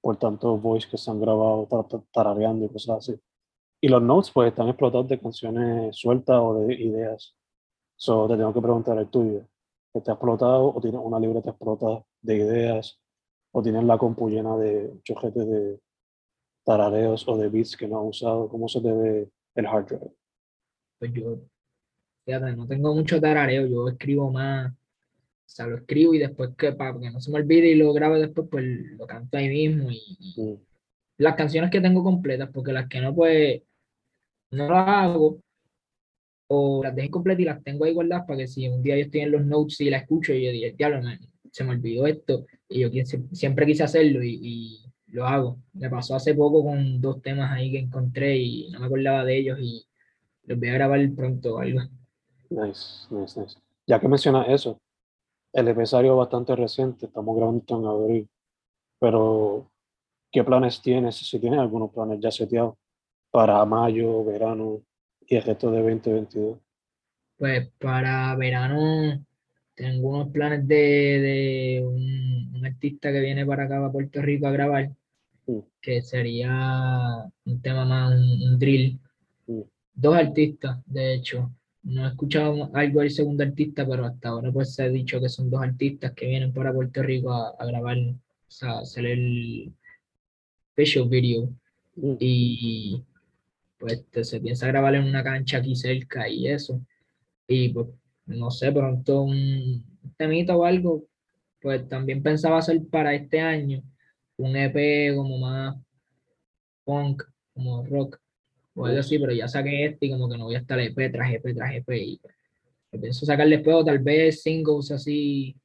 por 0.02 0.18
tantos 0.18 0.61
voice 0.61 0.87
que 0.90 0.99
se 0.99 1.11
han 1.11 1.18
grabado 1.21 1.66
tar- 1.71 1.88
tar- 1.88 2.04
tarareando 2.12 2.66
y 2.66 2.68
cosas 2.68 2.99
así. 2.99 3.21
Y 3.80 3.88
los 3.88 4.02
notes 4.02 4.30
pues 4.32 4.49
están 4.49 4.68
explotados 4.68 5.08
de 5.08 5.20
canciones 5.20 5.97
sueltas 5.97 6.38
o 6.40 6.54
de 6.54 6.75
ideas. 6.75 7.35
So, 7.97 8.28
te 8.28 8.37
tengo 8.37 8.52
que 8.52 8.61
preguntar 8.61 8.99
el 8.99 9.08
tuyo. 9.08 9.47
¿Está 9.94 10.12
explotado 10.12 10.75
o 10.75 10.80
tienes 10.80 11.00
una 11.02 11.18
libreta 11.18 11.50
explotada 11.50 12.04
de 12.20 12.37
ideas? 12.37 13.00
¿O 13.52 13.62
tienes 13.62 13.85
la 13.85 13.99
compu 13.99 14.28
llena 14.28 14.56
de 14.56 15.00
chojetes 15.02 15.49
de 15.49 15.80
tarareos 16.64 17.26
o 17.26 17.37
de 17.37 17.49
beats 17.49 17.76
que 17.76 17.88
no 17.88 18.00
has 18.00 18.06
usado? 18.08 18.49
¿Cómo 18.49 18.68
se 18.68 18.80
te 18.80 18.92
ve 18.92 19.30
el 19.54 19.66
hard 19.66 19.87
drive? 19.87 20.12
Pues 20.99 21.12
yo, 21.12 21.38
fíjate, 22.25 22.56
no 22.56 22.66
tengo 22.66 22.94
mucho 22.94 23.20
tarareo, 23.20 23.66
yo 23.66 23.88
escribo 23.88 24.30
más, 24.30 24.73
o 24.73 24.76
sea, 25.47 25.66
lo 25.66 25.76
escribo 25.76 26.14
y 26.14 26.18
después 26.18 26.50
que 26.56 26.73
para 26.73 26.99
que 26.99 27.11
no 27.11 27.20
se 27.20 27.30
me 27.30 27.38
olvide 27.38 27.68
y 27.68 27.75
lo 27.76 27.92
grabe 27.92 28.18
después, 28.18 28.49
pues 28.50 28.64
lo 28.64 29.06
canto 29.06 29.38
ahí 29.38 29.49
mismo 29.49 29.90
y, 29.90 30.18
y 30.20 30.42
Mm, 30.42 30.56
las 31.18 31.35
canciones 31.37 31.70
que 31.70 31.80
tengo 31.80 32.02
completas, 32.04 32.50
porque 32.52 32.73
las 32.73 32.88
que 32.88 33.00
no, 33.00 33.14
pues 33.14 33.62
no 34.50 34.69
las 34.69 34.88
hago 34.88 35.40
o 36.49 36.83
las 36.83 36.95
dejo 36.95 37.11
completas 37.11 37.40
y 37.40 37.45
las 37.45 37.62
tengo 37.62 37.85
ahí 37.85 37.93
guardadas 37.93 38.26
para 38.26 38.38
que 38.38 38.49
si 38.49 38.69
un 38.69 38.83
día 38.83 38.97
yo 38.97 39.02
estoy 39.02 39.21
en 39.21 39.33
los 39.33 39.45
notes 39.45 39.81
y 39.81 39.90
la 39.90 39.99
escucho 39.99 40.33
y 40.33 40.45
yo 40.45 40.50
digo, 40.50 40.76
diablo, 40.76 41.02
man, 41.02 41.19
se 41.52 41.64
me 41.64 41.73
olvidó 41.73 42.07
esto 42.07 42.47
y 42.69 42.81
yo 42.81 42.88
siempre 43.33 43.67
quise 43.67 43.85
hacerlo 43.85 44.23
y, 44.23 44.38
y 44.43 44.88
lo 45.09 45.26
hago. 45.26 45.59
Me 45.75 45.90
pasó 45.90 46.14
hace 46.14 46.35
poco 46.35 46.62
con 46.64 47.00
dos 47.00 47.21
temas 47.23 47.50
ahí 47.52 47.71
que 47.71 47.78
encontré 47.78 48.37
y 48.37 48.71
no 48.71 48.81
me 48.81 48.87
acordaba 48.87 49.25
de 49.25 49.37
ellos 49.37 49.59
y 49.61 49.87
los 50.45 50.59
voy 50.59 50.69
a 50.69 50.75
grabar 50.75 51.11
pronto 51.14 51.57
o 51.57 51.59
algo. 51.59 51.81
Nice, 52.50 53.07
nice, 53.11 53.40
nice. 53.40 53.59
Ya 53.87 54.00
que 54.00 54.09
mencionas 54.09 54.49
eso, 54.49 54.78
el 55.52 55.69
EP 55.69 55.85
salió 55.87 56.17
bastante 56.17 56.55
reciente, 56.57 57.07
estamos 57.07 57.37
grabando 57.37 57.64
en 57.69 57.87
abril, 57.87 58.28
pero 58.99 59.71
¿qué 60.31 60.45
planes 60.45 60.81
tienes? 60.81 61.17
Si 61.17 61.38
tienes 61.38 61.59
algunos 61.59 61.90
planes 61.90 62.21
ya 62.21 62.31
seteados 62.31 62.75
para 63.30 63.64
mayo, 63.64 64.25
verano 64.25 64.82
y 65.26 65.37
el 65.37 65.42
resto 65.42 65.70
de 65.70 65.78
2022. 65.78 66.58
Pues 67.37 67.68
para 67.78 68.35
verano 68.37 69.25
tengo 69.75 70.08
unos 70.11 70.28
planes 70.32 70.66
de, 70.66 70.75
de 70.76 71.85
un, 71.87 72.52
un 72.56 72.66
artista 72.66 73.12
que 73.12 73.20
viene 73.20 73.47
para 73.47 73.64
acá, 73.64 73.76
para 73.76 73.92
Puerto 73.92 74.23
Rico 74.23 74.47
a 74.47 74.50
grabar, 74.52 74.90
Mm. 75.47 75.61
que 75.80 76.02
sería 76.02 76.50
un 77.47 77.62
tema 77.62 77.87
más, 77.87 78.12
un, 78.14 78.42
un 78.52 78.58
drill. 78.58 78.99
Mm. 79.47 79.62
Dos 79.94 80.14
artistas, 80.16 80.78
de 80.85 81.14
hecho. 81.14 81.50
No 81.85 82.04
he 82.04 82.08
escuchado 82.11 82.68
algo 82.75 83.00
del 83.00 83.11
segundo 83.11 83.44
artista, 83.44 83.87
pero 83.88 84.04
hasta 84.04 84.28
ahora 84.28 84.52
pues 84.52 84.75
se 84.75 84.82
ha 84.82 84.88
dicho 84.90 85.18
que 85.20 85.28
son 85.30 85.49
dos 85.49 85.62
artistas 85.62 86.12
que 86.12 86.26
vienen 86.26 86.52
para 86.52 86.73
Puerto 86.75 87.02
Rico 87.02 87.32
a, 87.32 87.54
a 87.58 87.64
grabar, 87.64 87.97
o 87.97 88.14
sea, 88.47 88.80
hacer 88.80 89.06
el 89.06 89.73
visual 90.76 91.08
video. 91.08 91.49
Mm, 91.97 92.14
Y 92.20 93.02
pues 93.78 93.94
este, 93.94 94.25
se 94.25 94.40
piensa 94.40 94.66
grabar 94.66 94.94
en 94.94 95.04
una 95.04 95.23
cancha 95.23 95.58
aquí 95.58 95.75
cerca 95.75 96.28
y 96.28 96.49
eso. 96.49 96.80
Y 97.47 97.70
pues, 97.70 97.88
no 98.26 98.50
sé, 98.50 98.73
pronto 98.73 99.23
un 99.23 99.85
temita 100.16 100.56
o 100.56 100.64
algo, 100.64 101.04
pues 101.61 101.88
también 101.88 102.23
pensaba 102.23 102.58
hacer 102.58 102.80
para 102.90 103.14
este 103.14 103.40
año 103.40 103.82
un 104.37 104.56
EP 104.56 105.14
como 105.16 105.38
más 105.38 105.76
punk, 106.85 107.23
como 107.54 107.85
rock 107.87 108.20
o 108.75 108.87
algo 108.87 109.00
así, 109.00 109.18
pero 109.18 109.32
ya 109.32 109.49
saqué 109.49 109.87
este 109.87 110.06
y 110.06 110.11
como 110.12 110.28
que 110.28 110.38
no 110.38 110.44
voy 110.44 110.54
a 110.54 110.58
estar 110.58 110.78
EP 110.78 111.12
tras 111.12 111.32
EP 111.32 111.54
tras 111.54 111.75
EP 111.75 111.88
y 111.90 112.20
pienso 113.00 113.26
sacar 113.26 113.49
después 113.49 113.76
o 113.76 113.85
tal 113.85 113.99
vez 113.99 114.42
singles 114.42 114.90
así 114.90 115.56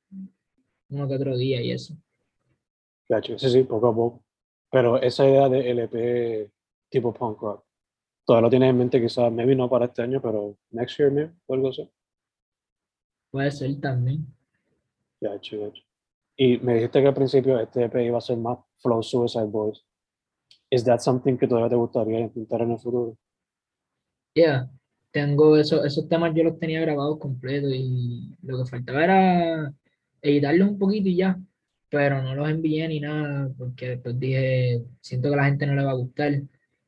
uno 0.89 1.07
que 1.07 1.15
otro 1.15 1.37
día 1.37 1.61
y 1.61 1.71
eso. 1.71 1.95
gacho. 3.09 3.37
Sí, 3.37 3.49
sí, 3.49 3.63
poco 3.63 3.87
a 3.87 3.95
poco. 3.95 4.23
Pero 4.71 5.01
esa 5.01 5.27
idea 5.27 5.49
de 5.49 5.69
LP 5.71 6.51
tipo 6.89 7.13
punk 7.13 7.41
rock, 7.41 7.65
todavía 8.25 8.45
lo 8.45 8.49
tienes 8.49 8.69
en 8.69 8.77
mente 8.77 9.01
quizás, 9.01 9.31
maybe 9.31 9.55
no 9.55 9.69
para 9.69 9.85
este 9.85 10.01
año, 10.01 10.21
pero 10.21 10.57
next 10.71 10.97
year 10.97 11.11
maybe, 11.11 11.31
o 11.45 11.53
algo 11.53 11.69
así. 11.69 11.89
Puede 13.31 13.51
ser 13.51 13.79
también. 13.79 14.25
Gacho, 15.19 15.59
gacho. 15.59 15.83
Y 16.35 16.57
me 16.57 16.75
dijiste 16.75 17.01
que 17.01 17.07
al 17.07 17.13
principio 17.13 17.59
este 17.59 17.85
EP 17.85 18.05
iba 18.05 18.17
a 18.17 18.21
ser 18.21 18.37
más 18.37 18.59
Flow 18.77 19.01
Suicide 19.01 19.45
Boys. 19.45 19.83
is 20.73 20.83
that 20.83 20.99
something 21.01 21.37
que 21.37 21.47
todavía 21.47 21.69
te 21.69 21.75
gustaría 21.75 22.19
intentar 22.19 22.61
en 22.61 22.71
el 22.71 22.79
futuro? 22.79 23.15
Yeah, 24.33 24.67
tengo 25.11 25.55
eso, 25.55 25.85
esos 25.85 26.09
temas 26.09 26.33
yo 26.33 26.43
los 26.43 26.57
tenía 26.57 26.81
grabados 26.81 27.19
completos 27.19 27.71
y 27.75 28.35
lo 28.41 28.57
que 28.57 28.69
faltaba 28.69 29.03
era 29.03 29.73
editarlos 30.21 30.69
un 30.69 30.79
poquito 30.79 31.09
y 31.09 31.17
ya, 31.17 31.39
pero 31.89 32.23
no 32.23 32.33
los 32.33 32.49
envié 32.49 32.87
ni 32.87 32.99
nada 32.99 33.51
porque 33.55 33.89
después 33.89 34.19
dije, 34.19 34.83
siento 34.99 35.29
que 35.29 35.35
a 35.35 35.37
la 35.37 35.45
gente 35.45 35.67
no 35.67 35.75
le 35.75 35.83
va 35.83 35.91
a 35.91 35.95
gustar 35.95 36.41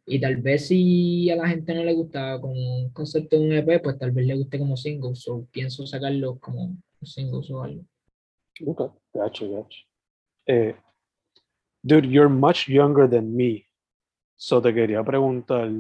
y 0.08 0.20
tal 0.22 0.38
vez 0.38 0.68
si 0.68 1.30
a 1.32 1.36
la 1.36 1.48
gente 1.48 1.74
no 1.74 1.84
le 1.84 1.94
gustaba 1.94 2.40
como 2.40 2.54
un 2.54 2.90
concepto 2.92 3.40
de 3.40 3.46
un 3.46 3.52
EP, 3.54 3.82
pues 3.82 3.98
tal 3.98 4.12
vez 4.12 4.28
le 4.28 4.36
guste 4.36 4.60
como 4.60 4.78
singles 4.78 5.28
o 5.28 5.46
pienso 5.52 5.88
sacarlos 5.88 6.40
como 6.40 6.78
singles 7.02 7.50
o 7.50 7.64
algo. 7.64 7.84
Okay, 8.62 8.88
gotcha, 9.14 9.46
gotcha. 9.46 9.78
Eh, 10.48 10.76
dude, 11.84 12.08
you're 12.08 12.30
much 12.30 12.68
younger 12.68 13.10
than 13.10 13.36
me. 13.36 13.66
So 14.36 14.62
te 14.62 14.74
quería 14.74 15.04
preguntar, 15.04 15.72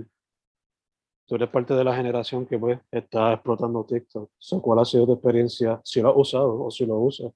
tú 1.28 1.36
eres 1.36 1.50
parte 1.50 1.76
de 1.76 1.84
la 1.84 1.96
generación 1.96 2.48
que 2.48 2.58
pues 2.58 2.80
está 2.92 3.34
explotando 3.34 3.86
TikTok. 3.86 4.32
So, 4.40 4.60
¿Cuál 4.60 4.80
ha 4.80 4.86
sido 4.86 5.06
tu 5.06 5.14
experiencia? 5.14 5.80
Si 5.84 6.02
lo 6.02 6.10
has 6.10 6.18
usado 6.18 6.64
o 6.64 6.72
si 6.72 6.86
lo 6.86 6.98
usas. 6.98 7.32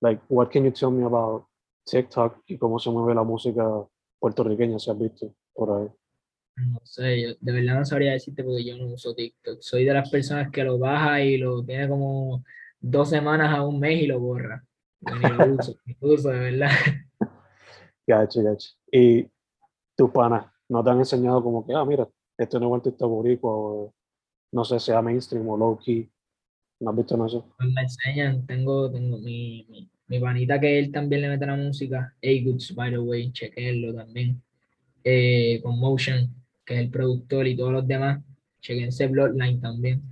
Like, 0.00 0.22
what 0.28 0.50
can 0.50 0.64
you 0.64 0.70
tell 0.70 0.90
me 0.90 1.04
about 1.04 1.46
TikTok 1.84 2.42
y 2.46 2.58
cómo 2.58 2.78
se 2.78 2.90
mueve 2.90 3.14
la 3.14 3.24
música 3.24 3.64
puertorriqueña, 4.20 4.78
si 4.78 4.90
has 4.90 4.98
visto 4.98 5.34
por 5.54 5.80
ahí? 5.80 5.88
No 6.56 6.80
sé, 6.84 7.20
yo 7.20 7.28
de 7.40 7.52
verdad 7.52 7.78
no 7.78 7.84
sabría 7.84 8.12
decirte 8.12 8.44
porque 8.44 8.64
yo 8.64 8.76
no 8.76 8.86
uso 8.86 9.14
TikTok. 9.14 9.60
Soy 9.60 9.84
de 9.84 9.94
las 9.94 10.10
personas 10.10 10.50
que 10.50 10.62
lo 10.62 10.78
baja 10.78 11.20
y 11.22 11.36
lo 11.36 11.64
tiene 11.64 11.88
como 11.88 12.44
dos 12.80 13.10
semanas 13.10 13.56
a 13.56 13.66
un 13.66 13.80
mes 13.80 14.02
y 14.02 14.06
lo 14.06 14.20
borra. 14.20 14.64
Yo 15.00 15.14
ni 15.16 15.28
lo 15.28 15.54
uso, 15.54 15.76
ni 15.84 15.96
lo 16.00 16.08
uso 16.12 16.28
de 16.28 16.38
verdad. 16.38 16.70
Gacho, 18.06 18.42
gacho. 18.42 18.68
Y 18.92 19.26
tus 19.96 20.10
panas 20.10 20.46
no 20.68 20.84
te 20.84 20.90
han 20.90 20.98
enseñado 20.98 21.42
como 21.42 21.66
que, 21.66 21.72
ah, 21.72 21.86
mira, 21.86 22.06
este 22.36 22.58
nuevo 22.58 22.74
artista 22.74 23.06
boricua 23.06 23.50
o 23.50 23.94
no 24.52 24.64
sé, 24.64 24.78
sea 24.78 25.00
mainstream 25.00 25.48
o 25.48 25.56
low 25.56 25.78
key. 25.78 26.08
¿No 26.80 26.90
has 26.90 26.96
visto 26.96 27.26
eso? 27.26 27.46
Pues 27.56 27.72
me 27.72 27.82
enseñan, 27.82 28.46
tengo, 28.46 28.90
tengo 28.90 29.18
mi, 29.18 29.66
mi, 29.70 29.90
mi 30.06 30.20
panita 30.20 30.60
que 30.60 30.78
él 30.78 30.92
también 30.92 31.22
le 31.22 31.28
mete 31.28 31.46
la 31.46 31.56
música, 31.56 32.14
A-Goods, 32.22 32.74
by 32.74 32.90
the 32.90 32.98
way, 32.98 33.32
chequenlo 33.32 33.94
también, 33.94 34.42
eh, 35.04 35.60
con 35.62 35.78
Motion, 35.78 36.34
que 36.64 36.74
es 36.74 36.80
el 36.80 36.90
productor 36.90 37.46
y 37.46 37.56
todos 37.56 37.72
los 37.72 37.86
demás, 37.86 38.22
chequense 38.60 39.06
Bloodline 39.06 39.60
también, 39.60 40.02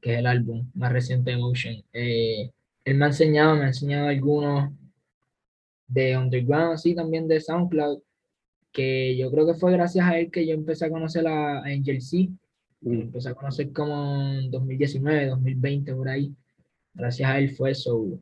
que 0.00 0.14
es 0.14 0.18
el 0.18 0.26
álbum 0.26 0.70
más 0.74 0.92
reciente 0.92 1.30
de 1.32 1.36
Motion. 1.36 1.84
Eh, 1.92 2.50
él 2.84 2.96
me 2.96 3.04
ha 3.04 3.08
enseñado, 3.08 3.54
me 3.54 3.64
ha 3.64 3.68
enseñado 3.68 4.08
algunos 4.08 4.72
de 5.86 6.16
Underground, 6.16 6.72
así 6.72 6.94
también 6.94 7.28
de 7.28 7.40
SoundCloud, 7.40 8.00
que 8.72 9.16
yo 9.16 9.30
creo 9.30 9.46
que 9.46 9.54
fue 9.54 9.72
gracias 9.72 10.06
a 10.06 10.18
él 10.18 10.30
que 10.30 10.46
yo 10.46 10.54
empecé 10.54 10.86
a 10.86 10.90
conocer 10.90 11.26
a 11.28 11.58
Angel 11.58 12.00
C. 12.00 12.30
Mm, 12.80 13.02
Empecé 13.02 13.28
a 13.28 13.34
conocer 13.34 13.70
como 13.72 14.22
en 14.32 14.50
2019, 14.50 15.26
2020, 15.26 15.94
por 15.94 16.08
ahí. 16.08 16.34
Gracias 16.94 17.30
a 17.30 17.38
él 17.38 17.50
fue 17.50 17.72
eso. 17.72 18.18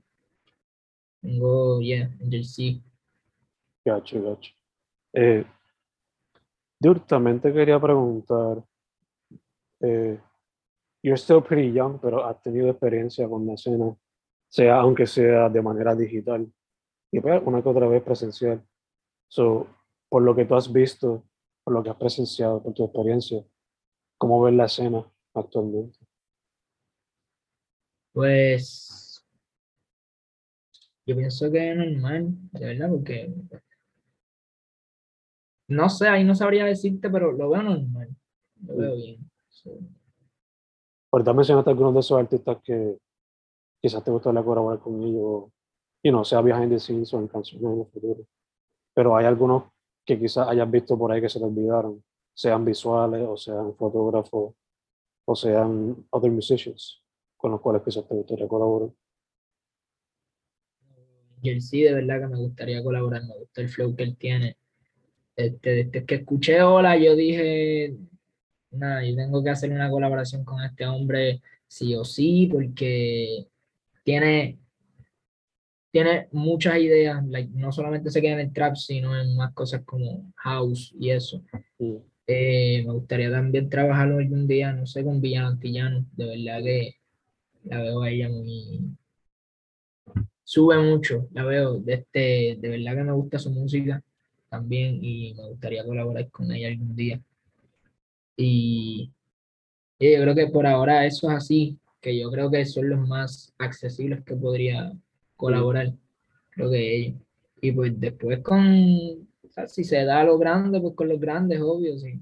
Tengo, 1.22 1.80
yeah, 1.80 2.10
Angel 2.20 2.44
C. 2.44 2.80
Gacho, 3.84 4.22
gacho. 4.22 4.52
Eh, 5.12 5.44
dude, 6.80 7.00
también 7.00 7.40
te 7.40 7.52
quería 7.52 7.78
preguntar, 7.78 8.64
eh, 9.80 10.18
you're 11.02 11.18
still 11.18 11.42
pretty 11.42 11.72
young, 11.72 11.98
pero 12.00 12.24
has 12.24 12.42
tenido 12.42 12.70
experiencia 12.70 13.28
con 13.28 13.46
la 13.46 13.54
escena, 13.54 13.94
sea 14.48 14.80
aunque 14.80 15.06
sea 15.06 15.48
de 15.48 15.62
manera 15.62 15.94
digital 15.94 16.50
y 17.12 17.20
pues 17.20 17.42
una 17.44 17.62
que 17.62 17.68
otra 17.68 17.86
vez 17.86 18.02
presencial. 18.02 18.64
So, 19.28 19.68
por 20.08 20.22
lo 20.22 20.34
que 20.34 20.44
tú 20.44 20.54
has 20.54 20.72
visto, 20.72 21.24
por 21.62 21.74
lo 21.74 21.82
que 21.82 21.90
has 21.90 21.96
presenciado, 21.96 22.62
por 22.62 22.72
tu 22.72 22.84
experiencia, 22.84 23.44
¿cómo 24.18 24.42
ves 24.42 24.54
la 24.54 24.64
escena 24.64 25.04
actualmente? 25.34 25.98
Pues 28.12 29.24
yo 31.06 31.16
pienso 31.16 31.50
que 31.50 31.70
es 31.70 31.76
normal, 31.76 32.28
de 32.52 32.66
verdad, 32.66 32.88
porque 32.88 33.32
no 35.70 35.88
sé, 35.88 36.08
ahí 36.08 36.24
no 36.24 36.34
sabría 36.34 36.64
decirte, 36.64 37.08
pero 37.08 37.32
lo 37.32 37.48
veo 37.48 37.62
normal, 37.62 38.08
lo 38.66 38.76
veo 38.76 38.96
bien. 38.96 39.30
So, 39.48 39.70
Ahorita 41.12 41.32
mencionaste 41.32 41.70
algunos 41.70 41.94
de 41.94 42.00
esos 42.00 42.18
artistas 42.18 42.58
que 42.62 42.98
quizás 43.80 44.02
te 44.04 44.10
gustaría 44.10 44.42
colaborar 44.42 44.80
con 44.80 45.00
ellos, 45.02 45.44
y 46.02 46.10
no 46.10 46.24
sea 46.24 46.40
behind 46.40 46.70
the 46.70 46.78
scenes 46.78 47.12
o 47.14 47.18
en 47.18 47.28
canciones 47.28 47.72
en 47.72 47.80
el 47.80 47.86
futuro. 47.86 48.26
Pero 48.94 49.16
hay 49.16 49.26
algunos 49.26 49.64
que 50.04 50.18
quizás 50.18 50.48
hayas 50.48 50.70
visto 50.70 50.98
por 50.98 51.12
ahí 51.12 51.20
que 51.20 51.28
se 51.28 51.38
te 51.38 51.44
olvidaron, 51.44 52.02
sean 52.34 52.64
visuales 52.64 53.26
o 53.26 53.36
sean 53.36 53.74
fotógrafos 53.76 54.54
o 55.24 55.36
sean 55.36 56.04
other 56.10 56.30
musicians 56.30 57.02
con 57.36 57.52
los 57.52 57.60
cuales 57.60 57.82
quizás 57.82 58.06
te 58.08 58.14
gustaría 58.14 58.48
colaborar. 58.48 58.90
Jersey, 61.42 61.82
de 61.82 61.94
verdad 61.94 62.20
que 62.20 62.26
me 62.26 62.38
gustaría 62.38 62.82
colaborar, 62.82 63.22
me 63.22 63.38
gusta 63.38 63.62
el 63.62 63.68
flow 63.68 63.94
que 63.94 64.02
él 64.02 64.16
tiene. 64.16 64.56
Este, 65.46 65.84
desde 65.84 66.04
que 66.04 66.14
escuché 66.16 66.62
Hola, 66.62 66.98
yo 66.98 67.16
dije, 67.16 67.96
nada, 68.70 69.04
yo 69.04 69.16
tengo 69.16 69.42
que 69.42 69.50
hacer 69.50 69.72
una 69.72 69.90
colaboración 69.90 70.44
con 70.44 70.62
este 70.62 70.86
hombre 70.86 71.40
sí 71.66 71.94
o 71.94 72.04
sí, 72.04 72.48
porque 72.52 73.46
tiene, 74.04 74.58
tiene 75.90 76.28
muchas 76.32 76.78
ideas, 76.78 77.24
like, 77.26 77.50
no 77.54 77.72
solamente 77.72 78.10
se 78.10 78.20
queda 78.20 78.34
en 78.34 78.40
el 78.40 78.52
trap, 78.52 78.76
sino 78.76 79.18
en 79.18 79.36
más 79.36 79.54
cosas 79.54 79.82
como 79.84 80.30
house 80.36 80.94
y 80.98 81.10
eso. 81.10 81.42
Eh, 82.26 82.84
me 82.86 82.92
gustaría 82.92 83.30
también 83.30 83.70
trabajarlo 83.70 84.18
algún 84.18 84.46
día, 84.46 84.72
no 84.72 84.86
sé, 84.86 85.04
con 85.04 85.20
Villano 85.20 85.48
Antillano, 85.48 86.04
de 86.12 86.26
verdad 86.26 86.62
que 86.62 86.96
la 87.64 87.82
veo 87.82 88.02
a 88.02 88.10
ella 88.10 88.28
muy... 88.28 88.96
Sube 90.44 90.78
mucho, 90.78 91.28
la 91.32 91.44
veo, 91.44 91.78
de, 91.78 91.94
este, 91.94 92.58
de 92.60 92.68
verdad 92.68 92.96
que 92.96 93.04
me 93.04 93.12
gusta 93.12 93.38
su 93.38 93.50
música 93.50 94.02
también 94.50 95.02
y 95.02 95.32
me 95.34 95.48
gustaría 95.48 95.84
colaborar 95.84 96.28
con 96.30 96.50
ella 96.52 96.68
algún 96.68 96.94
día. 96.94 97.20
Y, 98.36 99.12
y 99.98 100.12
yo 100.12 100.22
creo 100.22 100.34
que 100.34 100.46
por 100.48 100.66
ahora 100.66 101.06
eso 101.06 101.30
es 101.30 101.36
así, 101.36 101.78
que 102.00 102.18
yo 102.18 102.30
creo 102.30 102.50
que 102.50 102.66
son 102.66 102.88
los 102.88 103.06
más 103.06 103.52
accesibles 103.58 104.24
que 104.24 104.34
podría 104.34 104.92
colaborar, 105.36 105.92
creo 106.50 106.70
que 106.70 106.96
ellos. 106.96 107.20
Y 107.60 107.72
pues 107.72 107.98
después 107.98 108.40
con, 108.40 109.28
o 109.42 109.48
sea, 109.50 109.66
si 109.66 109.84
se 109.84 110.04
da 110.04 110.24
lo 110.24 110.38
grande, 110.38 110.80
pues 110.80 110.94
con 110.94 111.08
los 111.08 111.20
grandes, 111.20 111.60
obvio, 111.60 111.98
sí. 111.98 112.18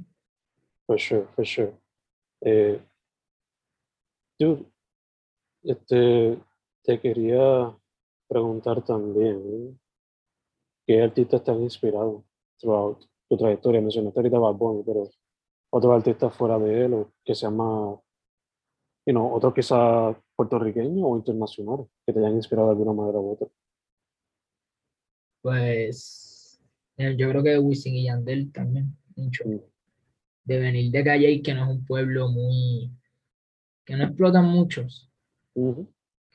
For 0.86 0.98
sure, 0.98 1.26
for 1.34 1.46
sure. 1.46 1.72
Eh, 2.40 2.80
dude, 4.38 4.64
este, 5.62 6.38
te 6.82 7.00
quería 7.00 7.76
preguntar 8.28 8.84
también, 8.84 9.78
¿qué 10.88 11.02
artistas 11.02 11.44
te 11.44 11.50
han 11.50 11.62
inspirado 11.62 12.24
throughout 12.58 13.04
tu 13.28 13.36
trayectoria? 13.36 13.82
Mencionaste 13.82 14.18
ahorita 14.18 14.38
Bad 14.38 14.54
Bunny, 14.54 14.82
pero 14.84 15.10
otros 15.70 15.94
artistas 15.94 16.34
fuera 16.34 16.58
de 16.58 16.86
él, 16.86 16.94
o 16.94 17.12
que 17.22 17.34
sean 17.34 17.56
más, 17.58 17.98
you 19.04 19.12
know, 19.12 19.30
otros 19.34 19.52
quizás 19.52 20.16
puertorriqueños 20.34 21.04
o 21.04 21.16
internacionales, 21.16 21.86
que 22.06 22.12
te 22.14 22.20
hayan 22.20 22.36
inspirado 22.36 22.68
de 22.68 22.72
alguna 22.72 22.94
manera 22.94 23.18
u 23.18 23.32
otra. 23.32 23.48
Pues 25.42 26.58
eh, 26.96 27.14
yo 27.18 27.28
creo 27.28 27.42
que 27.42 27.58
Wisin 27.58 27.94
y 27.94 28.04
Yandel 28.06 28.50
también, 28.50 28.96
mucho. 29.14 29.44
Mm. 29.46 29.60
De 30.44 30.58
venir 30.58 30.90
de 30.90 31.04
Calle, 31.04 31.42
que 31.42 31.52
no 31.52 31.64
es 31.64 31.70
un 31.70 31.84
pueblo 31.84 32.28
muy, 32.28 32.90
que 33.84 33.94
no 33.94 34.04
explotan 34.04 34.46
muchos, 34.46 35.12
Ujú, 35.54 35.86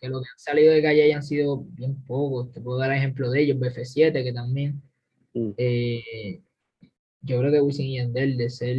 que 0.03 0.09
los 0.09 0.21
que 0.21 0.29
han 0.29 0.39
salido 0.39 0.73
de 0.73 0.81
Calle 0.81 1.13
han 1.13 1.23
sido 1.23 1.63
bien 1.69 1.95
pocos. 2.03 2.51
Te 2.51 2.59
puedo 2.59 2.77
dar 2.77 2.91
ejemplo 2.91 3.31
de 3.31 3.41
ellos, 3.41 3.57
BF7, 3.57 4.23
que 4.23 4.33
también. 4.33 4.81
mm, 5.33 5.51
eh, 5.57 6.41
yo 7.21 7.39
creo 7.39 7.51
que 7.53 7.61
Wisin 7.61 7.85
y 7.85 7.97
Yandel, 7.97 8.35
de 8.35 8.49
ser 8.49 8.77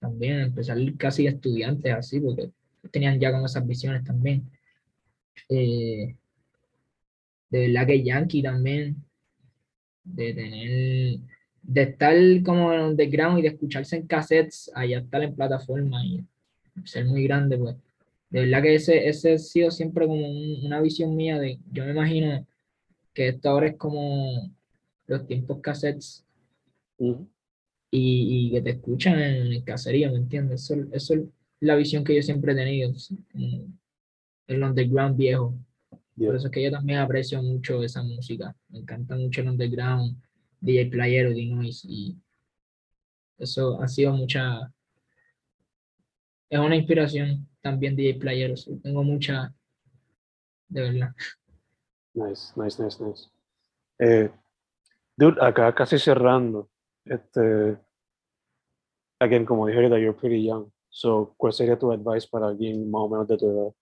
también, 0.00 0.40
empezar 0.40 0.76
casi 0.96 1.28
estudiantes 1.28 1.94
así, 1.94 2.18
porque 2.18 2.50
tenían 2.90 3.20
ya 3.20 3.30
como 3.30 3.46
esas 3.46 3.64
visiones 3.64 4.02
también. 4.02 4.50
Eh, 5.48 6.16
de 7.50 7.68
verdad 7.68 7.86
que 7.86 8.02
Yankee 8.02 8.42
también, 8.42 8.96
de 10.02 10.34
tener, 10.34 11.18
de 11.62 11.82
estar 11.82 12.16
como 12.44 12.72
en 12.72 12.80
underground 12.80 13.38
y 13.38 13.42
de 13.42 13.48
escucharse 13.48 13.94
en 13.94 14.08
cassettes, 14.08 14.72
allá 14.74 14.98
estar 14.98 15.22
en 15.22 15.36
plataforma 15.36 16.04
y 16.04 16.24
ser 16.84 17.04
muy 17.04 17.22
grande, 17.22 17.56
pues. 17.56 17.76
De 18.32 18.40
verdad 18.40 18.62
que 18.62 18.74
ese, 18.76 19.08
ese 19.08 19.34
ha 19.34 19.38
sido 19.38 19.70
siempre 19.70 20.06
como 20.06 20.26
un- 20.28 20.64
una 20.66 20.80
visión 20.80 21.14
mía 21.16 21.38
de, 21.38 21.58
yo 21.70 21.84
me 21.84 21.90
imagino 21.92 22.46
que 23.14 23.28
esto 23.28 23.50
ahora 23.50 23.68
es 23.68 23.76
como 23.76 24.50
los 25.06 25.26
tiempos 25.26 25.60
cassettes 25.62 26.24
ujú. 26.98 27.28
y, 27.90 28.48
y 28.48 28.52
que 28.52 28.62
te 28.62 28.70
escuchan 28.70 29.20
en 29.20 29.48
el 29.48 29.64
caserío, 29.64 30.12
¿me 30.12 30.18
entiendes? 30.18 30.62
Eso, 30.70 30.76
eso 30.92 31.14
es 31.14 31.22
la 31.60 31.76
visión 31.76 32.04
que 32.04 32.16
yo 32.16 32.22
siempre 32.22 32.52
he 32.52 32.56
tenido, 32.56 32.94
¿sí? 32.94 33.18
el 34.46 34.62
underground 34.62 35.16
viejo. 35.16 35.54
Yeah. 36.16 36.28
Por 36.28 36.36
eso 36.36 36.46
es 36.46 36.52
que 36.52 36.62
yo 36.62 36.70
también 36.70 37.00
aprecio 37.00 37.42
mucho 37.42 37.82
esa 37.82 38.02
música. 38.02 38.54
Me 38.68 38.78
encanta 38.80 39.16
mucho 39.16 39.40
el 39.40 39.48
underground, 39.48 40.16
DJ 40.60 40.90
Playero, 40.90 41.30
D-Noise, 41.30 41.86
y 41.88 42.16
eso 43.38 43.80
ha 43.82 43.88
sido 43.88 44.12
mucha, 44.14 44.72
es 46.50 46.58
una 46.60 46.76
inspiración 46.76 47.48
también 47.62 47.96
DJ 47.96 48.14
Playero, 48.18 48.56
so 48.56 48.76
tengo 48.82 49.02
mucha, 49.02 49.54
de 50.68 50.82
verdad. 50.82 51.14
Nice, 52.14 52.52
nice, 52.56 52.82
nice, 52.82 53.02
nice. 53.02 53.30
Eh, 53.98 54.30
dude, 55.16 55.40
acá 55.40 55.74
casi 55.74 55.98
cerrando. 55.98 56.68
Este, 57.04 57.78
again, 59.20 59.46
como 59.46 59.66
dije 59.66 59.78
ahorita, 59.78 59.98
you're 59.98 60.18
pretty 60.18 60.44
young. 60.44 60.70
So, 60.90 61.34
¿cuál 61.38 61.52
sería 61.52 61.78
tu 61.78 61.90
advice 61.90 62.28
para 62.28 62.48
alguien 62.48 62.90
más 62.90 63.02
o 63.02 63.08
menos 63.08 63.28
de 63.28 63.38
tu 63.38 63.50
edad? 63.50 63.72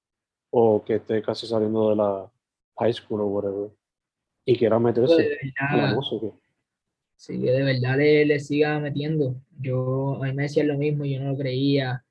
O 0.51 0.85
que 0.85 0.97
esté 0.97 1.23
casi 1.23 1.47
saliendo 1.47 1.91
de 1.91 1.97
la 1.97 2.31
high 2.79 2.93
school 2.93 3.23
o 3.23 3.27
whatever. 3.27 3.71
Y 4.45 4.57
quiera 4.57 4.79
meterse 4.79 5.39
la 5.59 5.77
verdad, 5.77 5.95
música. 5.95 6.27
sí, 7.17 7.41
que 7.41 7.51
de 7.51 7.63
verdad 7.63 7.97
le, 7.97 8.25
le 8.27 8.39
siga 8.39 8.79
metiendo. 8.79 9.35
Yo, 9.61 10.23
a 10.23 10.27
mí 10.27 10.33
me 10.35 10.45
decían 10.45 10.69
lo 10.69 10.79
mismo, 10.79 11.05
yo 11.05 11.21
no 11.21 11.33
lo 11.33 11.37
creía, 11.37 12.05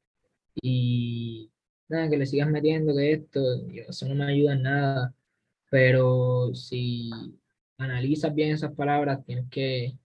y 0.61 1.51
nada, 1.89 2.09
que 2.09 2.17
le 2.17 2.25
sigas 2.25 2.49
metiendo 2.49 2.95
que 2.95 3.11
esto, 3.13 3.39
yo, 3.67 3.83
eso 3.87 4.07
no 4.07 4.15
me 4.15 4.25
ayuda 4.25 4.53
en 4.53 4.63
nada, 4.63 5.13
pero 5.69 6.53
si 6.53 7.09
analizas 7.77 8.33
bien 8.33 8.51
esas 8.51 8.73
palabras, 8.73 9.23
tienes 9.25 9.47
que, 9.49 9.97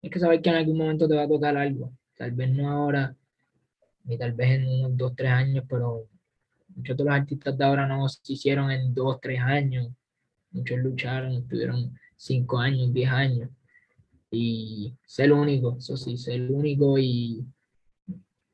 tienes 0.00 0.14
que 0.14 0.20
saber 0.20 0.40
que 0.40 0.50
en 0.50 0.56
algún 0.56 0.78
momento 0.78 1.08
te 1.08 1.16
va 1.16 1.24
a 1.24 1.28
tocar 1.28 1.56
algo, 1.56 1.92
tal 2.16 2.32
vez 2.32 2.50
no 2.50 2.70
ahora, 2.70 3.16
ni 4.04 4.16
tal 4.16 4.32
vez 4.32 4.50
en 4.52 4.68
unos 4.68 4.96
dos, 4.96 5.14
tres 5.16 5.30
años, 5.32 5.64
pero 5.68 6.08
muchos 6.74 6.96
de 6.96 7.04
los 7.04 7.12
artistas 7.12 7.58
de 7.58 7.64
ahora 7.64 7.86
no 7.86 8.08
se 8.08 8.32
hicieron 8.32 8.70
en 8.70 8.94
dos, 8.94 9.20
tres 9.20 9.40
años, 9.40 9.88
muchos 10.50 10.78
lucharon, 10.78 11.32
estuvieron 11.32 11.98
cinco 12.16 12.58
años, 12.58 12.92
diez 12.92 13.10
años, 13.10 13.50
y 14.30 14.94
ser 15.06 15.32
único, 15.32 15.76
eso 15.78 15.96
sí, 15.96 16.16
ser 16.16 16.50
único 16.50 16.98
y 16.98 17.44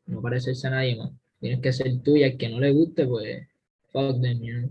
no 0.07 0.21
parecerse 0.23 0.67
a 0.69 0.71
nadie 0.71 0.97
más. 0.97 1.13
Tienes 1.45 1.61
que 1.61 1.75
ser 1.75 1.89
al 1.89 2.39
que 2.39 2.49
no 2.49 2.59
le 2.59 2.73
guste, 2.73 3.07
pues, 3.07 3.47
fuck 3.93 4.19
them, 4.19 4.41
you 4.41 4.55
know. 4.55 4.71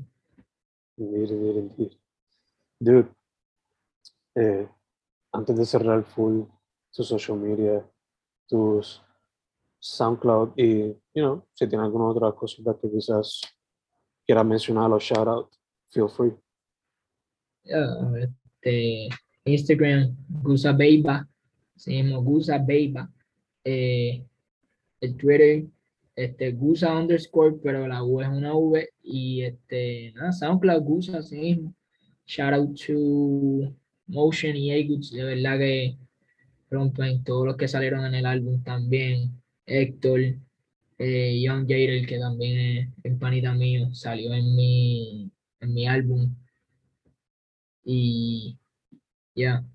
Dude, 2.79 3.09
eh, 4.33 4.67
antes 5.31 5.55
de 5.55 5.65
cerrar 5.67 6.03
full 6.03 6.45
tu 6.91 7.03
social 7.03 7.37
media, 7.37 7.87
tus 8.47 9.03
SoundCloud 9.77 10.53
y, 10.57 10.87
you 11.13 11.21
know, 11.21 11.45
si 11.53 11.67
tienes 11.67 11.85
alguna 11.85 12.05
otra 12.05 12.31
cosita 12.31 12.75
que 12.81 12.89
quizás 12.89 13.41
quieras 14.25 14.43
mencionar 14.43 14.91
o 14.91 14.99
shout 14.99 15.27
out, 15.27 15.51
feel 15.91 16.09
free. 16.09 16.33
Este, 17.65 19.09
Instagram, 19.45 20.17
Gusa 20.41 20.71
Beiba, 20.71 21.29
se 21.75 22.01
llama 22.01 22.17
Gusa 22.17 22.57
Beiba. 22.57 23.13
Eh, 23.63 24.25
el 25.01 25.17
Twitter, 25.17 25.67
este, 26.15 26.51
Gusa 26.51 26.97
underscore, 26.97 27.57
pero 27.63 27.87
la 27.87 28.03
U 28.03 28.21
es 28.21 28.27
una 28.27 28.53
V. 28.55 28.89
Y 29.03 29.41
este, 29.43 30.13
nada, 30.15 30.31
SoundCloud, 30.31 30.83
Gusa, 30.83 31.17
así 31.19 31.37
mismo. 31.37 31.75
Shout 32.25 32.53
out 32.53 32.79
to 32.87 33.75
Motion 34.07 34.55
y 34.55 34.71
A-Goods, 34.71 35.11
de 35.11 35.23
verdad 35.23 35.57
que 35.59 35.97
rompen 36.69 37.23
todos 37.23 37.45
los 37.45 37.57
que 37.57 37.67
salieron 37.67 38.05
en 38.05 38.15
el 38.15 38.25
álbum 38.25 38.63
también. 38.63 39.41
Héctor, 39.65 40.19
eh, 40.97 41.41
Young 41.41 41.67
Jader, 41.67 42.05
que 42.05 42.19
también 42.19 42.59
es, 42.59 42.89
es 43.03 43.17
panita 43.17 43.53
mío, 43.53 43.93
salió 43.93 44.33
en 44.33 44.55
mi, 44.55 45.31
en 45.59 45.73
mi 45.73 45.87
álbum. 45.87 46.35
Y 47.85 48.57
ya, 49.35 49.65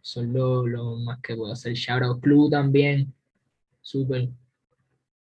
son 0.00 0.32
lo, 0.32 0.66
lo 0.66 0.96
más 0.96 1.20
que 1.20 1.36
puedo 1.36 1.52
hacer. 1.52 1.74
Shout 1.74 2.02
out 2.02 2.20
Club 2.22 2.50
también, 2.50 3.14
súper. 3.80 4.28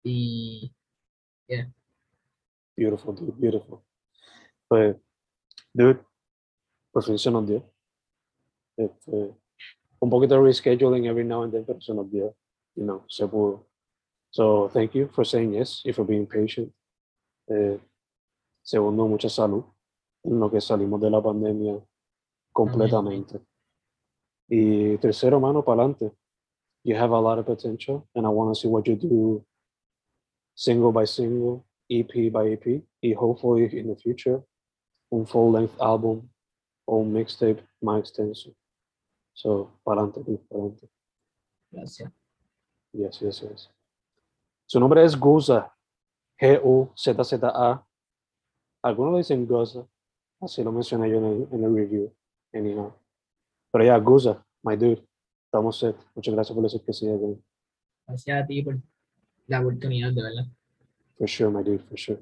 Y 0.04 0.70
yeah, 1.48 1.66
Beautiful, 2.76 3.14
dude, 3.14 3.34
beautiful. 3.38 3.82
Pues, 4.68 4.96
dude, 5.72 6.00
se 7.16 7.30
nos 7.30 7.46
dio. 7.46 7.62
Este, 8.76 9.34
un 10.00 10.10
poquito 10.10 10.34
de 10.34 10.40
rescheduling 10.40 11.06
every 11.06 11.24
now 11.24 11.42
and 11.42 11.52
then, 11.52 11.64
pero 11.64 11.80
se 11.80 11.94
nos 11.94 12.10
dio. 12.10 12.34
You 12.74 12.84
know, 12.84 13.04
se 13.08 13.26
pudo. 13.26 13.66
So, 14.30 14.68
thank 14.68 14.94
you 14.94 15.08
for 15.08 15.24
saying 15.24 15.52
yes 15.52 15.82
y 15.84 15.92
for 15.92 16.04
being 16.04 16.26
patient. 16.26 16.72
Eh, 17.46 17.78
segundo, 18.62 19.06
mucha 19.06 19.28
salud 19.28 19.64
en 20.24 20.40
lo 20.40 20.50
que 20.50 20.60
salimos 20.60 21.00
de 21.00 21.10
la 21.10 21.22
pandemia 21.22 21.80
completamente. 22.52 23.40
Y 24.48 24.98
tercero, 24.98 25.38
mano, 25.38 25.64
para 25.64 25.82
adelante. 25.82 26.12
You 26.82 26.96
have 26.96 27.12
a 27.12 27.20
lot 27.20 27.38
of 27.38 27.46
potential, 27.46 28.06
and 28.14 28.26
I 28.26 28.28
want 28.28 28.54
to 28.54 28.60
see 28.60 28.68
what 28.68 28.86
you 28.86 28.96
do 28.96 29.46
single 30.54 30.92
by 30.92 31.04
single, 31.04 31.64
EP 31.90 32.32
by 32.32 32.52
EP, 32.52 32.82
y 33.02 33.12
hopefully 33.12 33.68
in 33.78 33.88
the 33.88 33.96
future, 33.96 34.42
un 35.10 35.26
full 35.26 35.52
length 35.52 35.80
album 35.80 36.28
o 36.86 36.98
un 36.98 37.12
mixtape 37.12 37.62
más 37.82 38.00
extenso. 38.00 38.54
So, 39.32 39.70
para 39.84 40.02
adelante, 40.02 40.38
para 40.48 40.62
adelante. 40.62 40.88
gracias. 41.70 42.12
Yes, 42.92 43.20
yes, 43.20 43.40
yes. 43.40 43.70
Su 44.66 44.78
nombre 44.78 45.04
es 45.04 45.18
Guza, 45.18 45.74
G-U-Z-Z-A. 46.38 47.86
Algunos 48.82 49.12
le 49.12 49.18
dicen 49.18 49.46
Guza, 49.46 49.86
así 50.40 50.62
lo 50.62 50.72
mencioné 50.72 51.10
yo 51.10 51.18
en 51.18 51.24
el, 51.24 51.48
en 51.50 51.64
el 51.64 51.74
review. 51.74 52.14
Anyhow. 52.52 52.92
Pero 53.72 53.84
ya, 53.84 53.98
Guza, 53.98 54.46
my 54.62 54.76
dude, 54.76 55.04
estamos 55.46 55.78
set. 55.78 55.96
Muchas 56.14 56.34
gracias 56.34 56.54
por 56.54 56.62
decir 56.62 56.82
que 56.82 56.92
sí. 56.92 57.08
Gracias 58.06 58.42
a 58.42 58.46
ti 58.46 58.62
por 58.62 58.80
la 59.46 59.60
oportunidad, 59.60 60.12
de 60.12 60.22
verdad. 60.22 60.46
For 61.18 61.28
sure, 61.28 61.50
my 61.50 61.62
dude, 61.62 61.82
for 61.88 61.96
sure. 61.96 62.18